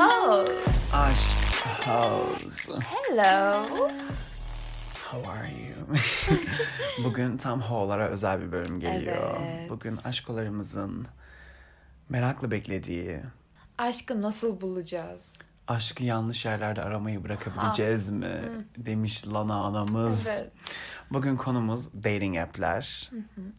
House. 0.00 0.96
Aşk 0.96 1.36
House. 1.86 2.72
Hello. 2.72 3.66
How 5.10 5.30
are 5.30 5.48
you? 5.52 5.98
Bugün 7.04 7.36
tam 7.36 7.60
Ho'lara 7.60 8.08
özel 8.08 8.40
bir 8.40 8.52
bölüm 8.52 8.80
geliyor. 8.80 9.36
Evet. 9.40 9.70
Bugün 9.70 9.96
aşkolarımızın 10.04 11.06
merakla 12.08 12.50
beklediği, 12.50 13.20
Aşkı 13.78 14.22
nasıl 14.22 14.60
bulacağız? 14.60 15.34
aşkı 15.68 16.04
yanlış 16.04 16.44
yerlerde 16.44 16.82
aramayı 16.82 17.24
bırakabileceğiz 17.24 18.10
mi? 18.10 18.40
Demiş 18.76 19.28
Lana 19.28 19.54
anamız. 19.64 20.26
Evet. 20.26 20.52
Bugün 21.10 21.36
konumuz 21.36 21.94
dating 21.94 22.36
app'ler. 22.38 23.10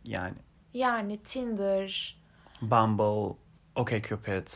Yani 0.04 0.36
Yani 0.74 1.24
Tinder, 1.24 2.18
Bumble, 2.62 3.36
OkCupid 3.76 4.48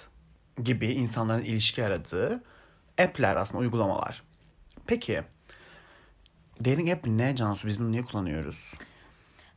gibi 0.64 0.88
insanların 0.88 1.44
ilişki 1.44 1.86
aradığı 1.86 2.44
app'ler 2.98 3.36
aslında 3.36 3.62
uygulamalar. 3.62 4.24
Peki 4.88 5.22
dating 6.60 6.90
app 6.92 7.08
ne 7.08 7.36
Cansu? 7.36 7.68
Biz 7.68 7.80
bunu 7.80 7.92
niye 7.92 8.04
kullanıyoruz? 8.04 8.74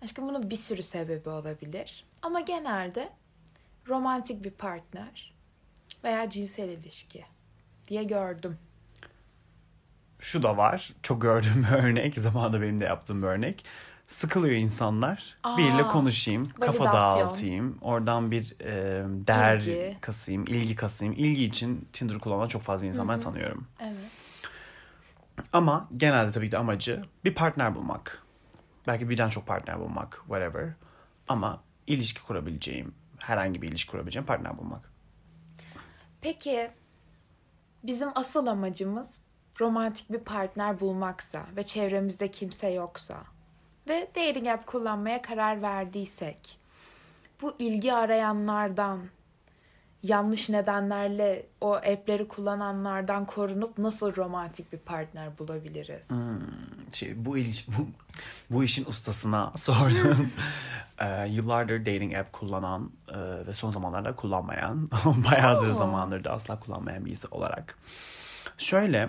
aşkım 0.02 0.28
bunun 0.28 0.50
bir 0.50 0.56
sürü 0.56 0.82
sebebi 0.82 1.28
olabilir. 1.28 2.04
Ama 2.22 2.40
genelde 2.40 3.12
romantik 3.88 4.44
bir 4.44 4.50
partner 4.50 5.34
veya 6.04 6.30
cinsel 6.30 6.68
ilişki 6.68 7.24
diye 7.88 8.04
gördüm. 8.04 8.58
Şu 10.18 10.42
da 10.42 10.56
var. 10.56 10.92
Çok 11.02 11.22
gördüğüm 11.22 11.66
bir 11.70 11.76
örnek. 11.76 12.18
Zamanında 12.18 12.62
benim 12.62 12.80
de 12.80 12.84
yaptığım 12.84 13.22
bir 13.22 13.26
örnek. 13.26 13.64
Sıkılıyor 14.08 14.54
insanlar. 14.54 15.36
Aa, 15.44 15.56
Biriyle 15.58 15.82
konuşayım, 15.88 16.42
kafa 16.60 16.84
validasyon. 16.84 17.28
dağıtayım. 17.28 17.78
Oradan 17.80 18.30
bir 18.30 18.56
e, 18.60 19.04
değer 19.08 19.60
İlgi. 19.60 19.98
kasayım, 20.00 20.44
ilgi 20.46 20.76
kasayım. 20.76 21.14
İlgi 21.16 21.44
için 21.44 21.88
Tinder 21.92 22.18
kullanan 22.18 22.48
çok 22.48 22.62
fazla 22.62 22.86
insan 22.86 23.08
ben 23.08 23.18
tanıyorum. 23.18 23.66
Evet. 23.80 24.10
Ama 25.52 25.88
genelde 25.96 26.32
tabii 26.32 26.46
ki 26.46 26.52
de 26.52 26.58
amacı 26.58 27.02
bir 27.24 27.34
partner 27.34 27.74
bulmak. 27.74 28.22
Belki 28.86 29.08
birden 29.10 29.28
çok 29.28 29.46
partner 29.46 29.80
bulmak, 29.80 30.18
whatever. 30.26 30.72
Ama 31.28 31.62
ilişki 31.86 32.22
kurabileceğim, 32.22 32.94
herhangi 33.18 33.62
bir 33.62 33.68
ilişki 33.68 33.90
kurabileceğim 33.90 34.26
partner 34.26 34.58
bulmak. 34.58 34.92
Peki 36.20 36.70
bizim 37.84 38.08
asıl 38.14 38.46
amacımız 38.46 39.20
romantik 39.60 40.12
bir 40.12 40.18
partner 40.20 40.80
bulmaksa 40.80 41.46
ve 41.56 41.64
çevremizde 41.64 42.30
kimse 42.30 42.68
yoksa 42.68 43.16
ve 43.88 44.08
dating 44.16 44.48
app 44.48 44.66
kullanmaya 44.66 45.22
karar 45.22 45.62
verdiysek 45.62 46.58
bu 47.42 47.56
ilgi 47.58 47.94
arayanlardan 47.94 49.00
yanlış 50.02 50.48
nedenlerle 50.48 51.46
o 51.60 51.72
app'leri 51.74 52.28
kullananlardan 52.28 53.26
korunup 53.26 53.78
nasıl 53.78 54.16
romantik 54.16 54.72
bir 54.72 54.78
partner 54.78 55.38
bulabiliriz? 55.38 56.08
Şey, 56.92 57.24
bu, 57.24 57.38
iliş, 57.38 57.68
bu, 57.68 57.88
bu 58.50 58.64
işin 58.64 58.84
ustasına 58.84 59.52
sordum. 59.56 60.30
Ee, 61.00 61.28
yıllardır 61.28 61.80
dating 61.80 62.14
app 62.14 62.32
kullanan 62.32 62.90
e, 63.08 63.46
ve 63.46 63.54
son 63.54 63.70
zamanlarda 63.70 64.16
kullanmayan, 64.16 64.90
bayağıdır 65.30 65.68
Oo. 65.68 65.72
zamandır 65.72 66.24
da 66.24 66.32
asla 66.32 66.60
kullanmayan 66.60 67.04
birisi 67.04 67.28
olarak. 67.30 67.78
Şöyle, 68.58 69.08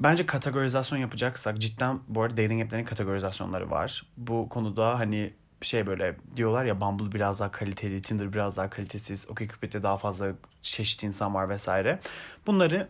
bence 0.00 0.26
kategorizasyon 0.26 0.98
yapacaksak 0.98 1.58
cidden 1.58 2.00
bu 2.08 2.22
arada 2.22 2.36
dating 2.36 2.62
app'lerin 2.62 2.84
kategorizasyonları 2.84 3.70
var. 3.70 4.06
Bu 4.16 4.48
konuda 4.48 4.98
hani 4.98 5.34
şey 5.62 5.86
böyle 5.86 6.16
diyorlar 6.36 6.64
ya 6.64 6.80
Bumble 6.80 7.12
biraz 7.12 7.40
daha 7.40 7.50
kaliteli, 7.50 8.02
Tinder 8.02 8.32
biraz 8.32 8.56
daha 8.56 8.70
kalitesiz, 8.70 9.30
OkCupid'de 9.30 9.82
daha 9.82 9.96
fazla 9.96 10.32
çeşit 10.62 11.02
insan 11.02 11.34
var 11.34 11.48
vesaire. 11.48 12.00
Bunları 12.46 12.88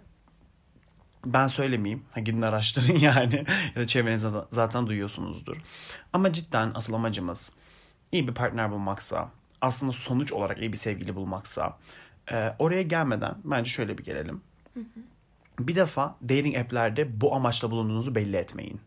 ben 1.26 1.46
söylemeyeyim. 1.48 2.04
Ha, 2.12 2.20
gidin 2.20 2.42
araştırın 2.42 2.98
yani. 2.98 3.44
ya 3.76 3.82
da 3.82 3.86
çevrenizde 3.86 4.28
za- 4.28 4.46
zaten 4.50 4.86
duyuyorsunuzdur. 4.86 5.56
Ama 6.12 6.32
cidden 6.32 6.72
asıl 6.74 6.92
amacımız 6.92 7.52
iyi 8.12 8.28
bir 8.28 8.34
partner 8.34 8.70
bulmaksa, 8.70 9.30
aslında 9.60 9.92
sonuç 9.92 10.32
olarak 10.32 10.58
iyi 10.58 10.72
bir 10.72 10.78
sevgili 10.78 11.14
bulmaksa, 11.14 11.78
e, 12.32 12.54
oraya 12.58 12.82
gelmeden 12.82 13.34
bence 13.44 13.70
şöyle 13.70 13.98
bir 13.98 14.04
gelelim. 14.04 14.40
Bir 15.58 15.74
defa 15.74 16.16
dating 16.22 16.56
app'lerde 16.56 17.20
bu 17.20 17.34
amaçla 17.34 17.70
bulunduğunuzu 17.70 18.14
belli 18.14 18.36
etmeyin. 18.36 18.80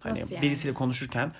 Hani 0.00 0.20
Nasıl 0.20 0.34
yani? 0.34 0.42
birisiyle 0.42 0.74
konuşurken 0.74 1.32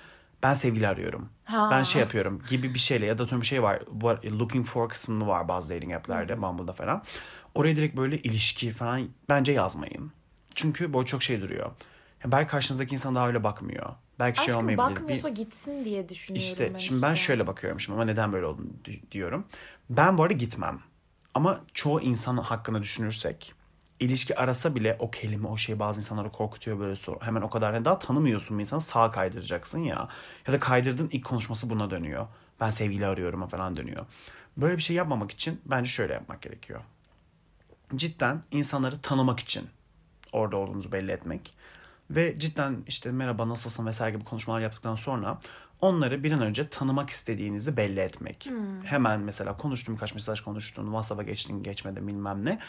ben 0.43 0.53
sevgili 0.53 0.87
arıyorum. 0.87 1.29
Ha. 1.43 1.69
Ben 1.71 1.83
şey 1.83 2.01
yapıyorum 2.01 2.41
gibi 2.49 2.73
bir 2.73 2.79
şeyle 2.79 3.05
ya 3.05 3.17
da 3.17 3.23
atıyorum 3.23 3.41
bir 3.41 3.47
şey 3.47 3.63
var. 3.63 3.79
What, 3.91 4.25
looking 4.25 4.65
for 4.65 4.89
kısmı 4.89 5.27
var 5.27 5.47
bazı 5.47 5.75
dating 5.75 5.93
app'lerde, 5.93 6.41
Bumble'da 6.41 6.73
falan. 6.73 7.03
Oraya 7.55 7.75
direkt 7.75 7.97
böyle 7.97 8.17
ilişki 8.17 8.71
falan 8.71 9.07
bence 9.29 9.51
yazmayın. 9.51 10.11
Çünkü 10.55 10.93
böyle 10.93 11.05
çok 11.05 11.23
şey 11.23 11.41
duruyor. 11.41 11.71
Ya 12.23 12.31
belki 12.31 12.51
karşınızdaki 12.51 12.93
insan 12.95 13.15
daha 13.15 13.27
öyle 13.27 13.43
bakmıyor. 13.43 13.89
Belki 14.19 14.43
şey 14.43 14.53
Aşkım 14.53 14.61
olmayabilir. 14.69 14.89
Bir- 14.89 15.01
bakmıyorsa 15.01 15.29
gitsin 15.29 15.85
diye 15.85 16.09
düşünüyorum 16.09 16.47
işte 16.47 16.73
ben 16.73 16.77
şimdi 16.79 17.01
ben 17.01 17.13
işte. 17.13 17.25
şöyle 17.25 17.47
bakıyorum 17.47 17.79
şimdi 17.79 17.95
ama 17.95 18.05
neden 18.05 18.33
böyle 18.33 18.45
olduğunu 18.45 18.67
di- 18.85 19.11
diyorum. 19.11 19.45
Ben 19.89 20.17
bu 20.17 20.23
arada 20.23 20.33
gitmem. 20.33 20.79
Ama 21.33 21.61
çoğu 21.73 22.01
insan 22.01 22.37
hakkında 22.37 22.81
düşünürsek 22.81 23.53
ilişki 23.99 24.39
arasa 24.39 24.75
bile 24.75 24.95
o 24.99 25.11
kelime 25.11 25.47
o 25.47 25.57
şey 25.57 25.79
bazı 25.79 25.99
insanları 25.99 26.31
korkutuyor 26.31 26.79
böyle 26.79 26.95
sor. 26.95 27.21
Hemen 27.21 27.41
o 27.41 27.49
kadar 27.49 27.73
yani 27.73 27.85
daha 27.85 27.99
tanımıyorsun 27.99 28.57
bir 28.57 28.61
insanı 28.61 28.81
sağa 28.81 29.11
kaydıracaksın 29.11 29.79
ya. 29.79 30.07
Ya 30.47 30.53
da 30.53 30.59
kaydırdığın 30.59 31.09
ilk 31.11 31.25
konuşması 31.25 31.69
buna 31.69 31.89
dönüyor. 31.91 32.27
Ben 32.59 32.69
sevgili 32.69 33.05
arıyorum 33.05 33.47
falan 33.47 33.77
dönüyor. 33.77 34.05
Böyle 34.57 34.77
bir 34.77 34.81
şey 34.81 34.95
yapmamak 34.95 35.31
için 35.31 35.61
bence 35.65 35.89
şöyle 35.89 36.13
yapmak 36.13 36.41
gerekiyor. 36.41 36.81
Cidden 37.95 38.41
insanları 38.51 39.01
tanımak 39.01 39.39
için 39.39 39.69
orada 40.31 40.57
olduğunuzu 40.57 40.91
belli 40.91 41.11
etmek. 41.11 41.53
Ve 42.09 42.39
cidden 42.39 42.83
işte 42.87 43.11
merhaba 43.11 43.49
nasılsın 43.49 43.85
vesaire 43.85 44.15
gibi 44.15 44.23
konuşmalar 44.23 44.59
yaptıktan 44.59 44.95
sonra 44.95 45.39
onları 45.81 46.23
bir 46.23 46.31
an 46.31 46.41
önce 46.41 46.69
tanımak 46.69 47.09
istediğinizi 47.09 47.77
belli 47.77 47.99
etmek. 47.99 48.49
Hemen 48.83 49.19
mesela 49.19 49.57
konuştun 49.57 49.95
birkaç 49.95 50.13
mesaj 50.15 50.41
konuştun, 50.41 50.85
WhatsApp'a 50.85 51.23
geçtin 51.23 51.63
geçmedi 51.63 52.07
bilmem 52.07 52.45
ne. 52.45 52.59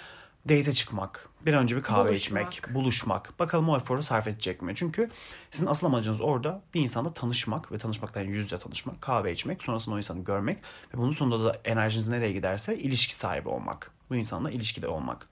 Date'e 0.48 0.72
çıkmak, 0.72 1.28
bir 1.46 1.54
an 1.54 1.62
önce 1.62 1.76
bir 1.76 1.82
kahve 1.82 2.08
Buluşmak. 2.08 2.52
içmek, 2.54 2.74
buluşmak. 2.74 3.38
Bakalım 3.38 3.68
o 3.68 3.76
eforu 3.76 4.02
sarf 4.02 4.26
edecek 4.26 4.62
mi? 4.62 4.72
Çünkü 4.76 5.08
sizin 5.50 5.66
asıl 5.66 5.86
amacınız 5.86 6.20
orada 6.20 6.62
bir 6.74 6.80
insanla 6.80 7.12
tanışmak 7.12 7.72
ve 7.72 7.78
tanışmaktan 7.78 8.22
yüz 8.22 8.44
yüze 8.44 8.58
tanışmak, 8.58 9.02
kahve 9.02 9.32
içmek, 9.32 9.62
sonrasında 9.62 9.94
o 9.94 9.98
insanı 9.98 10.24
görmek 10.24 10.58
ve 10.94 10.98
bunun 10.98 11.12
sonunda 11.12 11.44
da 11.44 11.60
enerjiniz 11.64 12.08
nereye 12.08 12.32
giderse 12.32 12.78
ilişki 12.78 13.14
sahibi 13.14 13.48
olmak. 13.48 13.90
Bu 14.10 14.16
insanla 14.16 14.50
ilişkide 14.50 14.88
olmak. 14.88 15.28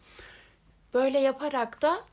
Böyle 0.95 1.19
yaparak 1.19 1.83
da 1.83 2.05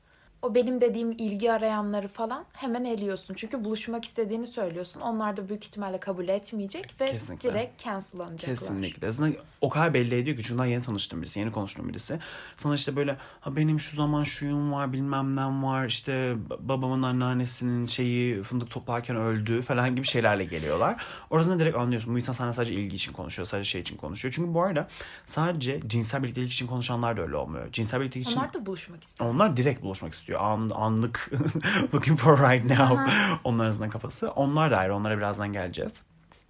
o 0.43 0.55
benim 0.55 0.81
dediğim 0.81 1.11
ilgi 1.11 1.51
arayanları 1.51 2.07
falan 2.07 2.45
hemen 2.53 2.83
eliyorsun. 2.85 3.33
Çünkü 3.37 3.65
buluşmak 3.65 4.05
istediğini 4.05 4.47
söylüyorsun. 4.47 5.01
Onlar 5.01 5.37
da 5.37 5.49
büyük 5.49 5.65
ihtimalle 5.65 5.99
kabul 5.99 6.27
etmeyecek 6.27 7.01
ve 7.01 7.11
Kesinlikle. 7.11 7.49
direkt 7.49 7.83
cancellanacaklar. 7.83 8.55
Kesinlikle. 8.55 9.11
Zaten 9.11 9.35
o 9.61 9.69
kadar 9.69 9.93
belli 9.93 10.15
ediyor 10.15 10.37
ki 10.37 10.43
çünkü 10.43 10.63
yeni 10.65 10.83
tanıştığım 10.83 11.21
birisi, 11.21 11.39
yeni 11.39 11.51
konuştuğum 11.51 11.89
birisi. 11.89 12.19
Sana 12.57 12.75
işte 12.75 12.95
böyle 12.95 13.17
ha 13.39 13.55
benim 13.55 13.79
şu 13.79 13.95
zaman 13.95 14.23
şuyum 14.23 14.71
var 14.71 14.93
bilmem 14.93 15.35
nem 15.35 15.63
var 15.63 15.85
işte 15.85 16.35
babamın 16.59 17.03
anneannesinin 17.03 17.87
şeyi 17.87 18.43
fındık 18.43 18.69
toplarken 18.71 19.15
öldü 19.15 19.61
falan 19.61 19.95
gibi 19.95 20.05
şeylerle 20.07 20.43
geliyorlar. 20.45 21.03
Orasında 21.29 21.59
direkt 21.59 21.77
anlıyorsun 21.77 22.13
bu 22.13 22.17
insan 22.17 22.33
sana 22.33 22.53
sadece 22.53 22.73
ilgi 22.73 22.95
için 22.95 23.13
konuşuyor, 23.13 23.45
sadece 23.45 23.69
şey 23.69 23.81
için 23.81 23.97
konuşuyor. 23.97 24.33
Çünkü 24.33 24.53
bu 24.53 24.63
arada 24.63 24.87
sadece 25.25 25.79
cinsel 25.87 26.23
birliktelik 26.23 26.51
için 26.51 26.67
konuşanlar 26.67 27.17
da 27.17 27.21
öyle 27.21 27.35
olmuyor. 27.35 27.71
Cinsel 27.71 27.99
birliktelik 27.99 28.27
için 28.27 28.39
Onlar 28.39 28.53
da 28.53 28.65
buluşmak 28.65 29.03
istiyor. 29.03 29.29
onlar 29.29 29.57
direkt 29.57 29.83
buluşmak 29.83 30.13
istiyor. 30.13 30.32
An, 30.39 30.71
anlık 30.75 31.31
looking 31.93 32.19
for 32.19 32.37
right 32.51 32.65
now. 32.65 33.11
Onların 33.43 33.65
arasında 33.65 33.89
kafası. 33.89 34.31
Onlar 34.31 34.71
da 34.71 34.77
ayrı. 34.77 34.95
Onlara 34.95 35.17
birazdan 35.17 35.53
geleceğiz. 35.53 36.03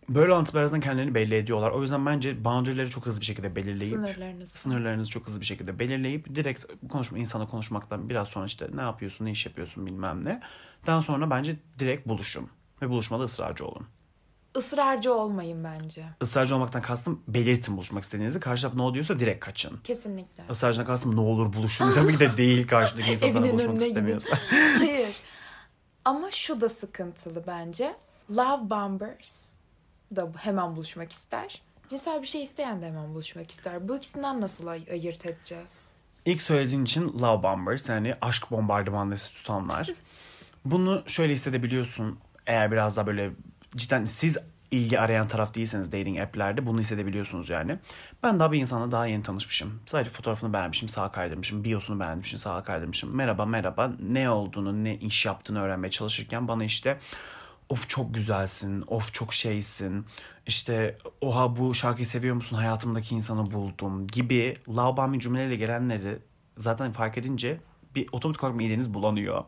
Böyle 0.10 0.34
anlatılar 0.34 0.62
arasında 0.62 0.80
kendilerini 0.80 1.16
belli 1.16 1.36
ediyorlar. 1.36 1.72
O 1.72 1.82
yüzden 1.82 2.06
bence 2.06 2.46
boundary'leri 2.46 2.90
çok 2.90 3.06
hızlı 3.06 3.22
bir 3.22 3.26
şekilde 3.26 3.56
belirleyip 3.56 3.94
Sınırlarınızı. 3.94 4.58
sınırlarınızı 4.58 5.10
çok 5.10 5.28
hızlı 5.28 5.40
bir 5.42 5.46
şekilde 5.46 5.80
belirleyip 5.80 6.36
direkt 6.36 6.66
konuşma 6.90 7.18
insana 7.18 7.48
konuşmaktan 7.48 8.10
biraz 8.10 8.28
sonra 8.28 8.46
işte 8.46 8.68
ne 8.74 8.82
yapıyorsun, 8.82 9.26
ne 9.26 9.32
iş 9.32 9.46
yapıyorsun 9.46 9.86
bilmem 9.86 10.26
ne. 10.26 10.42
Daha 10.88 11.02
sonra 11.02 11.30
bence 11.30 11.56
direkt 11.80 12.08
buluşun 12.08 12.50
ve 12.82 12.90
buluşmada 12.90 13.24
ısrarcı 13.24 13.66
olun. 13.66 13.88
Israrcı 14.58 15.14
olmayın 15.14 15.64
bence. 15.64 16.06
Israrcı 16.22 16.56
olmaktan 16.56 16.82
kastım 16.82 17.24
belirtin 17.28 17.76
buluşmak 17.78 18.04
istediğinizi. 18.04 18.40
Karşı 18.40 18.62
taraf 18.62 18.76
no 18.76 18.94
diyorsa 18.94 19.20
direkt 19.20 19.46
kaçın. 19.46 19.78
Kesinlikle. 19.84 20.44
Israrcıdan 20.52 20.86
kastım 20.86 21.16
ne 21.16 21.20
olur 21.20 21.54
buluşun. 21.54 21.92
Tabii 21.94 22.14
ki 22.14 22.20
de 22.20 22.38
değil 22.38 22.68
karşıdaki 22.68 23.12
insan 23.12 23.30
sana 23.30 23.40
Evinin 23.48 23.54
buluşmak 23.54 23.70
önüne 23.76 23.88
gidin. 23.90 23.90
istemiyorsa. 24.18 24.38
Hayır. 24.78 25.16
Ama 26.06 26.32
şu 26.32 26.62
da 26.62 26.70
sıkıntılı 26.70 27.44
bence. 27.48 27.96
Love 28.32 28.70
bombers 28.70 29.50
da 30.16 30.30
hemen 30.38 30.76
buluşmak 30.76 31.12
ister. 31.12 31.62
Cinsel 31.90 32.22
bir 32.22 32.28
şey 32.28 32.44
isteyen 32.44 32.82
de 32.82 32.86
hemen 32.88 33.14
buluşmak 33.14 33.52
ister. 33.52 33.88
Bu 33.88 33.98
ikisinden 33.98 34.42
nasıl 34.42 34.68
ay- 34.68 34.86
ayırt 34.92 35.26
edeceğiz? 35.26 35.88
İlk 36.26 36.42
söylediğin 36.42 36.84
için 36.84 37.20
love 37.20 37.44
bombers 37.44 37.90
yani 37.90 38.16
aşk 38.22 38.52
bombardımanlısı 38.52 39.34
tutanlar. 39.34 39.90
Bunu 40.66 41.04
şöyle 41.08 41.34
hissedebiliyorsun 41.34 42.20
eğer 42.48 42.72
biraz 42.72 42.98
daha 42.98 43.08
böyle 43.08 43.32
cidden 43.76 44.06
siz 44.06 44.38
ilgi 44.72 45.00
arayan 45.00 45.28
taraf 45.28 45.54
değilseniz 45.54 45.92
dating 45.92 46.20
app'lerde 46.20 46.66
bunu 46.66 46.80
hissedebiliyorsunuz 46.80 47.50
yani. 47.50 47.80
Ben 48.24 48.40
daha 48.40 48.52
bir 48.52 48.60
insanla 48.60 48.92
daha 48.92 49.08
yeni 49.08 49.24
tanışmışım. 49.24 49.80
Sadece 49.86 50.10
fotoğrafını 50.10 50.54
beğenmişim, 50.54 50.90
sağa 50.90 51.12
kaydırmışım. 51.12 51.64
Biosunu 51.64 52.00
beğenmişim, 52.00 52.40
sağa 52.40 52.64
kaydırmışım. 52.64 53.16
Merhaba 53.16 53.46
merhaba 53.46 53.92
ne 54.00 54.30
olduğunu, 54.30 54.84
ne 54.84 54.96
iş 54.98 55.26
yaptığını 55.26 55.62
öğrenmeye 55.62 55.92
çalışırken 55.92 56.48
bana 56.48 56.64
işte 56.64 57.00
of 57.70 57.90
çok 57.90 58.14
güzelsin, 58.14 58.84
of 58.88 59.14
çok 59.14 59.34
şeysin, 59.34 60.06
işte 60.48 60.98
oha 61.22 61.56
bu 61.58 61.74
şarkıyı 61.74 62.08
seviyor 62.08 62.36
musun, 62.36 62.56
hayatımdaki 62.56 63.16
insanı 63.16 63.52
buldum 63.52 64.08
gibi 64.08 64.58
bombing 64.68 65.22
cümlelerle 65.22 65.56
gelenleri 65.56 66.20
zaten 66.58 66.92
fark 66.92 67.18
edince 67.18 67.58
bir 67.96 68.08
otomatik 68.12 68.44
olarak 68.44 68.58
mideniz 68.58 68.94
bulanıyor. 68.94 69.44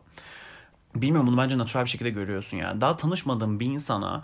Bilmiyorum 1.02 1.26
bunu 1.26 1.36
bence 1.36 1.58
natural 1.58 1.84
bir 1.84 1.90
şekilde 1.90 2.10
görüyorsun 2.10 2.56
yani. 2.56 2.80
Daha 2.80 2.96
tanışmadığın 2.96 3.60
bir 3.60 3.66
insana 3.66 4.22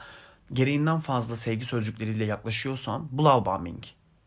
gereğinden 0.52 1.00
fazla 1.00 1.36
sevgi 1.36 1.64
sözcükleriyle 1.64 2.24
yaklaşıyorsan 2.24 3.08
bu 3.10 3.24
love 3.24 3.46
bombing. 3.46 3.84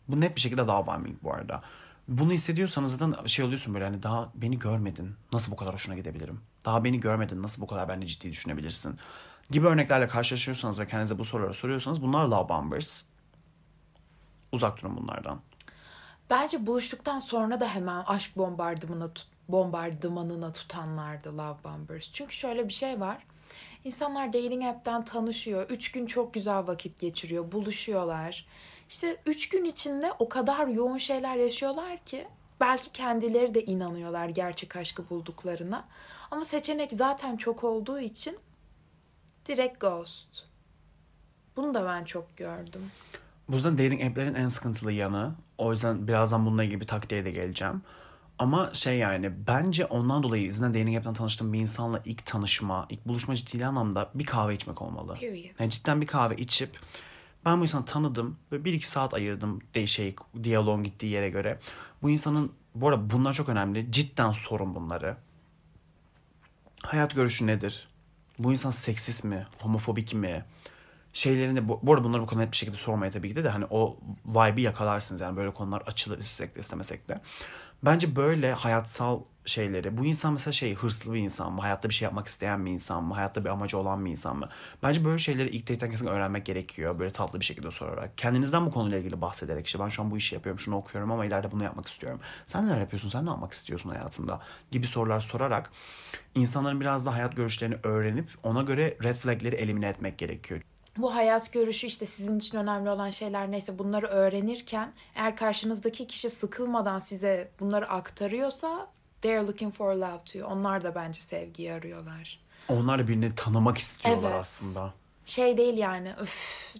Bu 0.07 0.21
net 0.21 0.35
bir 0.35 0.41
şekilde 0.41 0.61
love 0.61 0.87
bombing 0.87 1.17
bu 1.23 1.33
arada. 1.33 1.61
Bunu 2.07 2.31
hissediyorsanız 2.31 2.91
zaten 2.91 3.25
şey 3.25 3.45
oluyorsun 3.45 3.73
böyle 3.73 3.85
hani 3.85 4.03
daha 4.03 4.31
beni 4.35 4.59
görmedin. 4.59 5.15
Nasıl 5.33 5.51
bu 5.51 5.55
kadar 5.55 5.73
hoşuna 5.73 5.95
gidebilirim? 5.95 6.39
Daha 6.65 6.83
beni 6.83 6.99
görmedin. 6.99 7.43
Nasıl 7.43 7.61
bu 7.61 7.67
kadar 7.67 7.89
beni 7.89 8.07
ciddi 8.07 8.31
düşünebilirsin? 8.31 8.99
Gibi 9.51 9.67
örneklerle 9.67 10.07
karşılaşıyorsanız 10.07 10.79
ve 10.79 10.87
kendinize 10.87 11.19
bu 11.19 11.25
soruları 11.25 11.53
soruyorsanız 11.53 12.01
bunlar 12.01 12.27
love 12.27 12.49
bombers. 12.49 13.01
Uzak 14.51 14.81
durun 14.81 14.97
bunlardan. 14.97 15.41
Bence 16.29 16.65
buluştuktan 16.65 17.19
sonra 17.19 17.59
da 17.59 17.67
hemen 17.67 18.03
aşk 18.03 18.37
bombardımanına, 18.37 19.13
tut, 19.13 19.27
bombardımanına 19.49 20.53
tutanlardı 20.53 21.37
Love 21.37 21.63
Bombers. 21.63 22.11
Çünkü 22.11 22.33
şöyle 22.33 22.67
bir 22.67 22.73
şey 22.73 22.99
var. 22.99 23.17
İnsanlar 23.83 24.33
dating 24.33 24.65
app'ten 24.65 25.05
tanışıyor. 25.05 25.69
Üç 25.69 25.91
gün 25.91 26.05
çok 26.05 26.33
güzel 26.33 26.67
vakit 26.67 26.99
geçiriyor. 26.99 27.51
Buluşuyorlar. 27.51 28.45
İşte 28.89 29.17
üç 29.25 29.49
gün 29.49 29.65
içinde 29.65 30.11
o 30.19 30.29
kadar 30.29 30.67
yoğun 30.67 30.97
şeyler 30.97 31.35
yaşıyorlar 31.35 31.97
ki 31.97 32.27
belki 32.59 32.91
kendileri 32.91 33.53
de 33.53 33.65
inanıyorlar 33.65 34.29
gerçek 34.29 34.75
aşkı 34.75 35.09
bulduklarına. 35.09 35.87
Ama 36.31 36.45
seçenek 36.45 36.91
zaten 36.91 37.37
çok 37.37 37.63
olduğu 37.63 37.99
için 37.99 38.37
direkt 39.45 39.79
ghost. 39.79 40.43
Bunu 41.55 41.73
da 41.73 41.85
ben 41.85 42.03
çok 42.03 42.37
gördüm. 42.37 42.91
Bu 43.49 43.53
yüzden 43.53 43.73
dating 43.73 44.03
app'lerin 44.03 44.33
en 44.33 44.47
sıkıntılı 44.47 44.91
yanı. 44.91 45.35
O 45.57 45.71
yüzden 45.71 46.07
birazdan 46.07 46.45
bununla 46.45 46.63
ilgili 46.63 46.81
bir 46.81 46.87
taktiğe 46.87 47.25
de 47.25 47.31
geleceğim. 47.31 47.81
Ama 48.39 48.73
şey 48.73 48.97
yani 48.97 49.31
bence 49.47 49.85
ondan 49.85 50.23
dolayı 50.23 50.45
izden 50.47 50.73
dating 50.73 50.97
app'ten 50.97 51.13
tanıştığım 51.13 51.53
bir 51.53 51.59
insanla 51.59 52.01
ilk 52.05 52.25
tanışma, 52.25 52.85
ilk 52.89 53.05
buluşma 53.07 53.35
ciddi 53.35 53.65
anlamda 53.65 54.09
bir 54.13 54.25
kahve 54.25 54.55
içmek 54.55 54.81
olmalı. 54.81 55.15
Period. 55.19 55.59
Yani 55.59 55.69
cidden 55.69 56.01
bir 56.01 56.05
kahve 56.05 56.35
içip 56.35 56.79
ben 57.45 57.59
bu 57.59 57.63
insanı 57.63 57.85
tanıdım 57.85 58.37
ve 58.51 58.65
bir 58.65 58.73
iki 58.73 58.87
saat 58.87 59.13
ayırdım 59.13 59.61
de 59.75 59.87
şey 59.87 60.15
diyaloğun 60.43 60.83
gittiği 60.83 61.07
yere 61.07 61.29
göre. 61.29 61.59
Bu 62.01 62.09
insanın 62.09 62.51
bu 62.75 62.89
arada 62.89 63.09
bunlar 63.09 63.33
çok 63.33 63.49
önemli. 63.49 63.91
Cidden 63.91 64.31
sorun 64.31 64.75
bunları. 64.75 65.17
Hayat 66.81 67.15
görüşü 67.15 67.47
nedir? 67.47 67.87
Bu 68.39 68.51
insan 68.51 68.71
seksist 68.71 69.23
mi? 69.23 69.47
Homofobik 69.59 70.13
mi? 70.13 70.45
Şeylerini 71.15 71.67
bu, 71.67 71.79
bu 71.83 71.93
arada 71.93 72.03
bunları 72.03 72.21
bu 72.21 72.25
kadar 72.25 72.41
net 72.41 72.51
bir 72.51 72.57
şekilde 72.57 72.77
sormaya 72.77 73.11
tabii 73.11 73.29
ki 73.29 73.35
de, 73.35 73.43
de 73.43 73.49
hani 73.49 73.65
o 73.69 73.97
vibe'i 74.25 74.61
yakalarsınız 74.61 75.21
yani 75.21 75.37
böyle 75.37 75.53
konular 75.53 75.81
açılır 75.81 76.17
istek 76.17 76.55
de 76.55 76.59
istemesek 76.59 77.09
de. 77.09 77.21
Bence 77.85 78.15
böyle 78.15 78.53
hayatsal 78.53 79.21
şeyleri 79.45 79.97
bu 79.97 80.05
insan 80.05 80.33
mesela 80.33 80.51
şey 80.51 80.75
hırslı 80.75 81.13
bir 81.13 81.19
insan 81.19 81.53
mı? 81.53 81.61
Hayatta 81.61 81.89
bir 81.89 81.93
şey 81.93 82.05
yapmak 82.05 82.27
isteyen 82.27 82.65
bir 82.65 82.71
insan 82.71 83.03
mı? 83.03 83.13
Hayatta 83.13 83.45
bir 83.45 83.49
amacı 83.49 83.77
olan 83.77 84.05
bir 84.05 84.11
insan 84.11 84.37
mı? 84.37 84.49
Bence 84.83 85.05
böyle 85.05 85.19
şeyleri 85.19 85.49
ilk 85.49 85.63
date'den 85.69 85.89
kesinlikle 85.89 86.15
öğrenmek 86.15 86.45
gerekiyor. 86.45 86.99
Böyle 86.99 87.11
tatlı 87.11 87.39
bir 87.39 87.45
şekilde 87.45 87.71
sorarak. 87.71 88.17
Kendinizden 88.17 88.65
bu 88.65 88.71
konuyla 88.71 88.97
ilgili 88.97 89.21
bahsederek 89.21 89.65
işte 89.65 89.79
ben 89.79 89.89
şu 89.89 90.01
an 90.03 90.11
bu 90.11 90.17
işi 90.17 90.35
yapıyorum, 90.35 90.59
şunu 90.59 90.75
okuyorum 90.75 91.11
ama 91.11 91.25
ileride 91.25 91.51
bunu 91.51 91.63
yapmak 91.63 91.87
istiyorum. 91.87 92.19
Sen 92.45 92.67
neler 92.67 92.79
yapıyorsun? 92.79 93.09
Sen 93.09 93.25
ne 93.25 93.29
yapmak 93.29 93.53
istiyorsun 93.53 93.89
hayatında? 93.89 94.39
Gibi 94.71 94.87
sorular 94.87 95.19
sorarak 95.19 95.71
insanların 96.35 96.81
biraz 96.81 97.05
da 97.05 97.13
hayat 97.13 97.35
görüşlerini 97.35 97.75
öğrenip 97.83 98.29
ona 98.43 98.61
göre 98.61 98.97
red 99.03 99.15
flagleri 99.15 99.55
elimine 99.55 99.87
etmek 99.87 100.17
gerekiyor. 100.17 100.61
Bu 100.97 101.15
hayat 101.15 101.53
görüşü 101.53 101.87
işte 101.87 102.05
sizin 102.05 102.39
için 102.39 102.57
önemli 102.57 102.89
olan 102.89 103.09
şeyler 103.09 103.51
neyse 103.51 103.79
bunları 103.79 104.05
öğrenirken 104.07 104.93
eğer 105.15 105.35
karşınızdaki 105.35 106.07
kişi 106.07 106.29
sıkılmadan 106.29 106.99
size 106.99 107.51
bunları 107.59 107.89
aktarıyorsa 107.89 108.87
they 109.21 109.37
are 109.37 109.47
looking 109.47 109.73
for 109.73 109.95
love 109.95 110.21
too. 110.33 110.47
Onlar 110.47 110.83
da 110.83 110.95
bence 110.95 111.21
sevgiyi 111.21 111.73
arıyorlar. 111.73 112.39
Onlar 112.69 112.99
da 112.99 113.07
birini 113.07 113.35
tanımak 113.35 113.77
istiyorlar 113.77 114.29
Evet. 114.31 114.39
aslında. 114.41 114.93
Şey 115.25 115.57
değil 115.57 115.77
yani 115.77 116.13
öf 116.19 116.35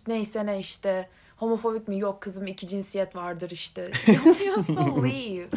neyse 0.08 0.46
ne 0.46 0.60
işte 0.60 1.10
homofobik 1.38 1.88
mi 1.88 2.00
yok 2.00 2.22
kızım 2.22 2.48
iki 2.48 2.68
cinsiyet 2.68 3.16
vardır 3.16 3.52
işte. 3.52 3.82
Yapıyorsa 4.08 5.02
leave. 5.04 5.48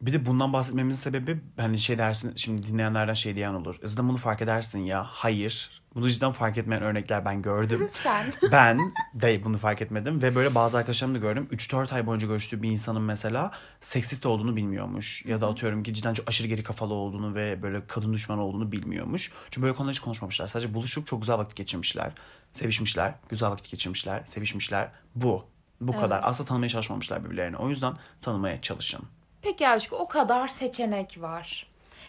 Bir 0.00 0.12
de 0.12 0.26
bundan 0.26 0.52
bahsetmemizin 0.52 1.00
sebebi 1.00 1.40
hani 1.56 1.78
şey 1.78 1.98
dersin 1.98 2.32
şimdi 2.36 2.66
dinleyenlerden 2.66 3.14
şey 3.14 3.36
diyen 3.36 3.54
olur. 3.54 3.78
Zaten 3.84 4.08
bunu 4.08 4.16
fark 4.16 4.42
edersin 4.42 4.78
ya. 4.78 5.06
Hayır. 5.08 5.82
Bunu 5.96 6.08
cidden 6.08 6.32
fark 6.32 6.58
etmeyen 6.58 6.82
örnekler 6.82 7.24
ben 7.24 7.42
gördüm. 7.42 7.88
Sen. 8.02 8.32
ben 8.52 8.92
de 9.14 9.44
bunu 9.44 9.58
fark 9.58 9.82
etmedim 9.82 10.22
ve 10.22 10.34
böyle 10.34 10.54
bazı 10.54 10.78
arkadaşlarım 10.78 11.14
da 11.14 11.18
gördüm. 11.18 11.48
3-4 11.52 11.94
ay 11.94 12.06
boyunca 12.06 12.28
görüştüğü 12.28 12.62
bir 12.62 12.70
insanın 12.70 13.02
mesela 13.02 13.50
seksist 13.80 14.26
olduğunu 14.26 14.56
bilmiyormuş. 14.56 15.26
Ya 15.26 15.40
da 15.40 15.48
atıyorum 15.48 15.82
ki 15.82 15.94
cidden 15.94 16.14
çok 16.14 16.28
aşırı 16.28 16.48
geri 16.48 16.62
kafalı 16.62 16.94
olduğunu 16.94 17.34
ve 17.34 17.62
böyle 17.62 17.86
kadın 17.86 18.12
düşmanı 18.12 18.42
olduğunu 18.42 18.72
bilmiyormuş. 18.72 19.32
Çünkü 19.50 19.62
böyle 19.62 19.74
konular 19.74 19.92
hiç 19.92 20.00
konuşmamışlar. 20.00 20.48
Sadece 20.48 20.74
buluşup 20.74 21.06
çok 21.06 21.20
güzel 21.20 21.38
vakit 21.38 21.56
geçirmişler. 21.56 22.12
Sevişmişler. 22.52 23.14
Güzel 23.28 23.50
vakit 23.50 23.70
geçirmişler. 23.70 24.22
Sevişmişler. 24.26 24.88
Bu. 25.14 25.44
Bu 25.80 26.00
kadar. 26.00 26.20
Aslında 26.22 26.48
tanımaya 26.48 26.68
çalışmamışlar 26.68 27.24
birbirlerini. 27.24 27.56
O 27.56 27.68
yüzden 27.68 27.94
tanımaya 28.20 28.60
çalışın. 28.60 29.00
Peki 29.42 29.68
aşkı 29.68 29.96
o 29.96 30.08
kadar 30.08 30.48
seçenek 30.48 31.20
var. 31.20 31.66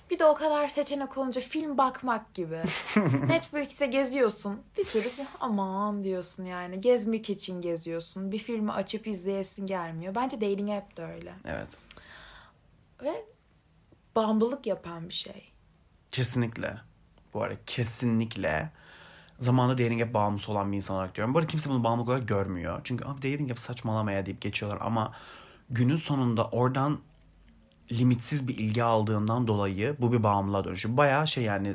Bir 0.09 0.19
de 0.19 0.25
o 0.25 0.33
kadar 0.35 0.67
seçenek 0.67 1.17
olunca 1.17 1.41
film 1.41 1.77
bakmak 1.77 2.33
gibi. 2.33 2.61
Netflix'te 3.27 3.85
geziyorsun. 3.85 4.61
Bir 4.77 4.83
sürü 4.83 5.09
aman 5.39 6.03
diyorsun 6.03 6.45
yani. 6.45 6.79
Gezmek 6.79 7.29
için 7.29 7.61
geziyorsun. 7.61 8.31
Bir 8.31 8.39
filmi 8.39 8.71
açıp 8.71 9.07
izleyesin 9.07 9.65
gelmiyor. 9.65 10.15
Bence 10.15 10.41
dating 10.41 10.69
app 10.69 10.97
de 10.97 11.03
öyle. 11.03 11.33
Evet. 11.45 11.69
Ve 13.03 13.25
bağımlılık 14.15 14.65
yapan 14.65 15.09
bir 15.09 15.13
şey. 15.13 15.51
Kesinlikle. 16.11 16.77
Bu 17.33 17.43
arada 17.43 17.57
kesinlikle 17.65 18.71
zamanında 19.39 19.77
dating 19.77 20.01
app 20.01 20.13
bağımlısı 20.13 20.51
olan 20.51 20.71
bir 20.71 20.77
insan 20.77 20.95
olarak 20.97 21.15
diyorum. 21.15 21.33
Bu 21.33 21.37
arada 21.37 21.47
kimse 21.47 21.69
bunu 21.69 21.83
bağımlılık 21.83 22.09
olarak 22.09 22.27
görmüyor. 22.27 22.81
Çünkü 22.83 23.05
abi 23.05 23.17
dating 23.17 23.51
app 23.51 23.59
saçmalamaya 23.59 24.25
deyip 24.25 24.41
geçiyorlar 24.41 24.79
ama 24.81 25.13
günün 25.69 25.95
sonunda 25.95 26.45
oradan 26.45 26.99
limitsiz 27.91 28.47
bir 28.47 28.57
ilgi 28.57 28.83
aldığından 28.83 29.47
dolayı 29.47 29.95
bu 29.99 30.11
bir 30.11 30.23
bağımlılığa 30.23 30.63
dönüşüyor. 30.63 30.97
Bayağı 30.97 31.27
şey 31.27 31.43
yani 31.43 31.73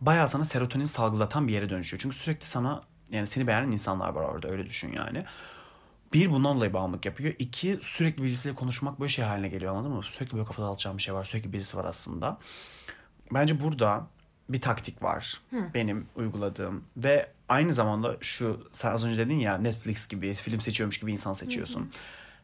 bayağı 0.00 0.28
sana 0.28 0.44
serotonin 0.44 0.84
salgılatan 0.84 1.48
bir 1.48 1.52
yere 1.52 1.70
dönüşüyor. 1.70 2.00
Çünkü 2.00 2.16
sürekli 2.16 2.46
sana 2.46 2.82
yani 3.10 3.26
seni 3.26 3.46
beğenen 3.46 3.70
insanlar 3.70 4.08
var 4.08 4.24
orada 4.24 4.48
öyle 4.48 4.66
düşün 4.66 4.92
yani. 4.92 5.24
Bir 6.12 6.30
bundan 6.30 6.56
dolayı 6.56 6.72
bağımlılık 6.72 7.06
yapıyor. 7.06 7.34
İki 7.38 7.78
sürekli 7.82 8.22
birisiyle 8.22 8.54
konuşmak 8.54 9.00
böyle 9.00 9.08
şey 9.08 9.24
haline 9.24 9.48
geliyor 9.48 9.76
anladın 9.76 9.92
mı? 9.92 10.02
Sürekli 10.02 10.34
böyle 10.34 10.46
kafada 10.46 10.66
dağıtacağım 10.66 10.96
bir 10.96 11.02
şey 11.02 11.14
var. 11.14 11.24
Sürekli 11.24 11.52
birisi 11.52 11.76
var 11.76 11.84
aslında. 11.84 12.38
Bence 13.34 13.60
burada 13.60 14.06
bir 14.48 14.60
taktik 14.60 15.02
var 15.02 15.40
benim 15.74 16.06
uyguladığım 16.16 16.84
ve 16.96 17.30
aynı 17.48 17.72
zamanda 17.72 18.16
şu 18.20 18.68
sen 18.72 18.92
az 18.92 19.04
önce 19.04 19.18
dedin 19.18 19.38
ya 19.38 19.58
Netflix 19.58 20.08
gibi 20.08 20.34
film 20.34 20.60
seçiyormuş 20.60 20.98
gibi 20.98 21.12
insan 21.12 21.32
seçiyorsun. 21.32 21.90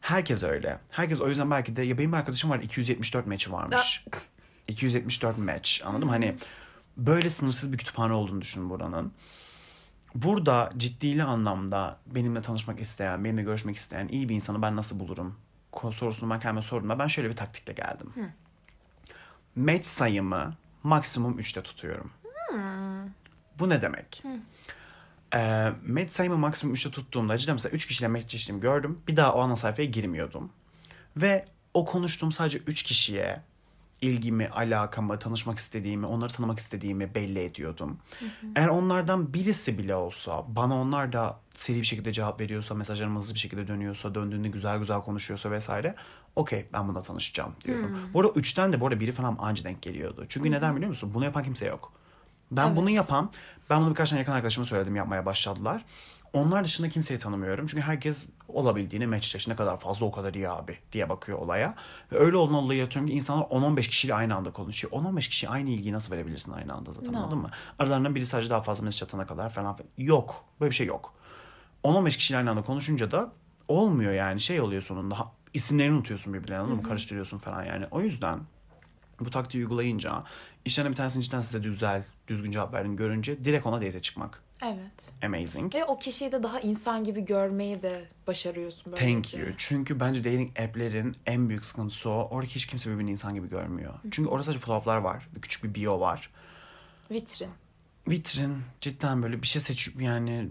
Herkes 0.00 0.42
öyle. 0.42 0.78
Herkes 0.90 1.20
o 1.20 1.28
yüzden 1.28 1.50
belki 1.50 1.76
de 1.76 1.82
ya 1.82 1.98
benim 1.98 2.14
arkadaşım 2.14 2.50
var 2.50 2.58
274 2.58 3.26
match'i 3.26 3.52
varmış. 3.52 4.04
274 4.68 5.38
match 5.38 5.86
anladın 5.86 6.06
mı? 6.06 6.12
Hani 6.12 6.36
böyle 6.96 7.30
sınırsız 7.30 7.72
bir 7.72 7.78
kütüphane 7.78 8.12
olduğunu 8.12 8.40
düşün 8.40 8.70
buranın. 8.70 9.12
Burada 10.14 10.70
ciddili 10.76 11.22
anlamda 11.22 11.98
benimle 12.06 12.42
tanışmak 12.42 12.80
isteyen, 12.80 13.24
benimle 13.24 13.42
görüşmek 13.42 13.76
isteyen 13.76 14.08
iyi 14.08 14.28
bir 14.28 14.34
insanı 14.34 14.62
ben 14.62 14.76
nasıl 14.76 15.00
bulurum? 15.00 15.36
Sorusunu 15.92 16.30
ben 16.30 16.40
kendime 16.40 16.62
sorduğumda 16.62 16.98
ben 16.98 17.06
şöyle 17.06 17.28
bir 17.28 17.36
taktikle 17.36 17.72
geldim. 17.72 18.12
Match 19.56 19.84
sayımı 19.84 20.54
maksimum 20.82 21.38
3'te 21.38 21.62
tutuyorum. 21.62 22.10
Bu 23.58 23.68
ne 23.68 23.82
demek? 23.82 24.22
Ee, 25.34 25.72
match 25.86 26.10
sayımı 26.10 26.38
maksimum 26.38 26.74
3'te 26.74 26.90
tuttuğumda 26.90 27.38
cidden 27.38 27.54
mesela 27.54 27.72
3 27.72 27.86
kişiyle 27.86 28.08
matchleştiğimi 28.08 28.60
gördüm. 28.60 28.98
Bir 29.08 29.16
daha 29.16 29.32
o 29.34 29.40
ana 29.40 29.56
sayfaya 29.56 29.88
girmiyordum. 29.88 30.50
Ve 31.16 31.44
o 31.74 31.84
konuştuğum 31.84 32.32
sadece 32.32 32.58
3 32.58 32.82
kişiye 32.82 33.42
ilgimi, 34.00 34.48
alakamı, 34.48 35.18
tanışmak 35.18 35.58
istediğimi, 35.58 36.06
onları 36.06 36.32
tanımak 36.32 36.58
istediğimi 36.58 37.14
belli 37.14 37.38
ediyordum. 37.40 37.98
Eğer 38.56 38.68
onlardan 38.68 39.34
birisi 39.34 39.78
bile 39.78 39.94
olsa, 39.94 40.44
bana 40.48 40.74
onlar 40.80 41.12
da 41.12 41.40
seri 41.56 41.80
bir 41.80 41.86
şekilde 41.86 42.12
cevap 42.12 42.40
veriyorsa, 42.40 42.74
mesajlarım 42.74 43.16
hızlı 43.16 43.34
bir 43.34 43.38
şekilde 43.38 43.68
dönüyorsa, 43.68 44.14
döndüğünde 44.14 44.48
güzel 44.48 44.78
güzel 44.78 45.00
konuşuyorsa 45.00 45.50
vesaire, 45.50 45.94
okey 46.36 46.66
ben 46.72 46.88
bununla 46.88 47.02
tanışacağım 47.02 47.52
diyordum. 47.64 47.98
Bu 48.14 48.20
arada 48.20 48.32
üçten 48.32 48.72
de 48.72 48.80
bu 48.80 48.86
arada 48.86 49.00
biri 49.00 49.12
falan 49.12 49.36
anca 49.38 49.64
denk 49.64 49.82
geliyordu. 49.82 50.26
Çünkü 50.28 50.50
neden 50.50 50.76
biliyor 50.76 50.88
musun? 50.88 51.10
Bunu 51.14 51.24
yapan 51.24 51.44
kimse 51.44 51.66
yok. 51.66 51.92
Ben 52.50 52.66
Evet. 52.66 52.76
bunu 52.76 52.90
yapan, 52.90 53.30
ben 53.70 53.80
bunu 53.80 53.90
birkaç 53.90 54.10
tane 54.10 54.20
yakın 54.20 54.32
arkadaşıma 54.32 54.66
söyledim 54.66 54.96
yapmaya 54.96 55.26
başladılar. 55.26 55.84
Onlar 56.32 56.64
dışında 56.64 56.88
kimseyi 56.88 57.18
tanımıyorum. 57.18 57.66
Çünkü 57.66 57.82
herkes 57.82 58.28
olabildiğini 58.48 59.06
matchleş 59.06 59.48
ne 59.48 59.56
kadar 59.56 59.80
fazla 59.80 60.06
o 60.06 60.12
kadar 60.12 60.34
iyi 60.34 60.48
abi 60.50 60.78
diye 60.92 61.08
bakıyor 61.08 61.38
olaya. 61.38 61.74
Ve 62.12 62.18
öyle 62.18 62.36
olduğundan 62.36 62.64
dolayı 62.64 62.80
yatıyorum 62.80 63.08
ki 63.10 63.14
insanlar 63.16 63.44
10-15 63.44 63.80
kişiyle 63.88 64.14
aynı 64.14 64.34
anda 64.36 64.50
konuşuyor. 64.52 64.92
10-15 64.92 65.18
kişiye 65.28 65.50
aynı 65.52 65.70
ilgiyi 65.70 65.92
nasıl 65.94 66.12
verebilirsin 66.12 66.52
aynı 66.52 66.74
anda 66.74 66.92
zaten 66.92 67.12
No. 67.12 67.18
anladın 67.18 67.38
mı? 67.38 67.50
Aralarından 67.78 68.14
biri 68.14 68.26
sadece 68.26 68.50
daha 68.50 68.60
fazla 68.62 68.84
mesaj 68.84 69.02
atana 69.02 69.26
kadar 69.26 69.50
falan 69.50 69.76
filan. 69.76 69.90
Yok. 69.98 70.44
Böyle 70.60 70.70
bir 70.70 70.76
şey 70.76 70.86
yok. 70.86 71.14
10-15 71.84 72.16
kişiyle 72.16 72.38
aynı 72.38 72.50
anda 72.50 72.62
konuşunca 72.62 73.10
da 73.10 73.32
olmuyor 73.68 74.12
yani 74.12 74.40
şey 74.40 74.60
oluyor 74.60 74.82
sonunda. 74.82 75.18
Ha, 75.20 75.32
isimlerini 75.54 75.94
unutuyorsun 75.94 76.34
birbirlerine 76.34 76.60
anladın 76.62 76.76
mı? 76.76 76.82
Karıştırıyorsun 76.82 77.38
falan 77.38 77.64
yani. 77.64 77.86
O 77.90 78.00
yüzden 78.00 78.40
bu 79.20 79.30
taktiği 79.30 79.58
uygulayınca 79.58 80.24
işlerine 80.64 80.90
bir 80.90 80.96
tanesinin 80.96 81.22
cidden 81.22 81.40
size 81.40 81.58
güzel, 81.58 82.04
düzgün 82.28 82.50
cevap 82.50 82.74
verdiğini 82.74 82.96
görünce 82.96 83.44
direkt 83.44 83.66
ona 83.66 83.76
date 83.76 84.00
çıkmak. 84.00 84.42
Evet. 84.62 85.12
Amazing. 85.24 85.74
Ve 85.74 85.84
o 85.84 85.98
kişiyi 85.98 86.32
de 86.32 86.42
daha 86.42 86.60
insan 86.60 87.04
gibi 87.04 87.24
görmeyi 87.24 87.82
de 87.82 88.04
başarıyorsun 88.26 88.84
böylece. 88.86 89.12
Thank 89.12 89.34
you. 89.34 89.46
Çünkü 89.56 90.00
bence 90.00 90.24
dating 90.24 90.60
app'lerin 90.60 91.16
en 91.26 91.48
büyük 91.48 91.66
sıkıntısı 91.66 92.10
o. 92.10 92.28
Oradaki 92.30 92.54
hiç 92.54 92.66
kimse 92.66 92.90
birbirini 92.90 93.10
insan 93.10 93.34
gibi 93.34 93.48
görmüyor. 93.48 93.94
Çünkü 94.10 94.28
orada 94.30 94.42
sadece 94.42 94.60
fotoğraflar 94.60 94.96
var. 94.96 95.28
Bir 95.36 95.40
küçük 95.40 95.64
bir 95.64 95.74
bio 95.74 96.00
var. 96.00 96.30
Vitrin. 97.10 97.50
Vitrin 98.08 98.62
cidden 98.80 99.22
böyle 99.22 99.42
bir 99.42 99.46
şey 99.46 99.62
seçip 99.62 100.02
yani 100.02 100.48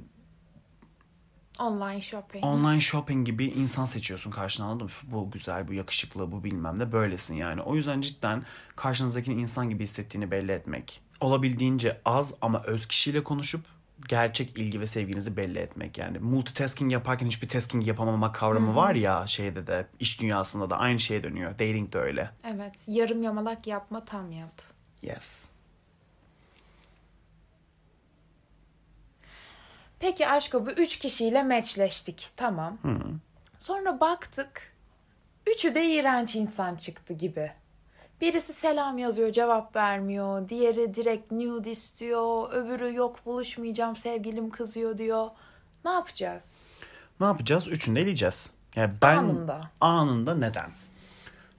Online 1.59 2.01
shopping. 2.01 2.45
online 2.45 2.81
shopping 2.81 3.25
gibi 3.25 3.45
insan 3.45 3.85
seçiyorsun 3.85 4.31
karşına 4.31 4.65
anladın 4.65 4.85
mı? 4.85 4.91
Bu 5.03 5.31
güzel, 5.31 5.67
bu 5.67 5.73
yakışıklı, 5.73 6.31
bu 6.31 6.43
bilmem 6.43 6.79
ne 6.79 6.91
böylesin 6.91 7.35
yani. 7.35 7.61
O 7.61 7.75
yüzden 7.75 8.01
cidden 8.01 8.43
karşınızdakini 8.75 9.41
insan 9.41 9.69
gibi 9.69 9.83
hissettiğini 9.83 10.31
belli 10.31 10.51
etmek. 10.51 11.01
Olabildiğince 11.21 12.01
az 12.05 12.33
ama 12.41 12.63
öz 12.63 12.87
kişiyle 12.87 13.23
konuşup 13.23 13.61
gerçek 14.09 14.57
ilgi 14.57 14.79
ve 14.79 14.87
sevginizi 14.87 15.37
belli 15.37 15.59
etmek 15.59 15.97
yani. 15.97 16.19
Multitasking 16.19 16.91
yaparken 16.91 17.25
hiçbir 17.25 17.49
tasking 17.49 17.87
yapamama 17.87 18.31
kavramı 18.31 18.75
var 18.75 18.95
ya 18.95 19.27
şeyde 19.27 19.67
de 19.67 19.87
iş 19.99 20.21
dünyasında 20.21 20.69
da 20.69 20.77
aynı 20.77 20.99
şeye 20.99 21.23
dönüyor. 21.23 21.51
Dating 21.51 21.93
de 21.93 21.97
öyle. 21.97 22.31
Evet. 22.43 22.85
Yarım 22.87 23.23
yamalak 23.23 23.67
yapma 23.67 24.05
tam 24.05 24.31
yap. 24.31 24.61
Yes. 25.01 25.49
Peki 29.99 30.27
aşko 30.27 30.65
bu 30.65 30.71
üç 30.71 30.99
kişiyle 30.99 31.43
matchleştik. 31.43 32.29
Tamam. 32.35 32.77
Sonra 33.57 33.99
baktık. 33.99 34.73
Üçü 35.47 35.75
de 35.75 35.85
iğrenç 35.85 36.35
insan 36.35 36.75
çıktı 36.75 37.13
gibi. 37.13 37.51
Birisi 38.21 38.53
selam 38.53 38.97
yazıyor 38.97 39.31
cevap 39.31 39.75
vermiyor. 39.75 40.49
Diğeri 40.49 40.95
direkt 40.95 41.31
nude 41.31 41.71
istiyor. 41.71 42.53
Öbürü 42.53 42.95
yok 42.95 43.25
buluşmayacağım 43.25 43.95
sevgilim 43.95 44.49
kızıyor 44.49 44.97
diyor. 44.97 45.27
Ne 45.85 45.91
yapacağız? 45.91 46.67
Ne 47.19 47.25
yapacağız? 47.25 47.67
Üçünü 47.67 47.95
de 47.95 48.01
eleyeceğiz. 48.01 48.51
Yani 48.75 48.93
ben 49.01 49.17
Anında. 49.17 49.61
Anında 49.81 50.35
neden? 50.35 50.71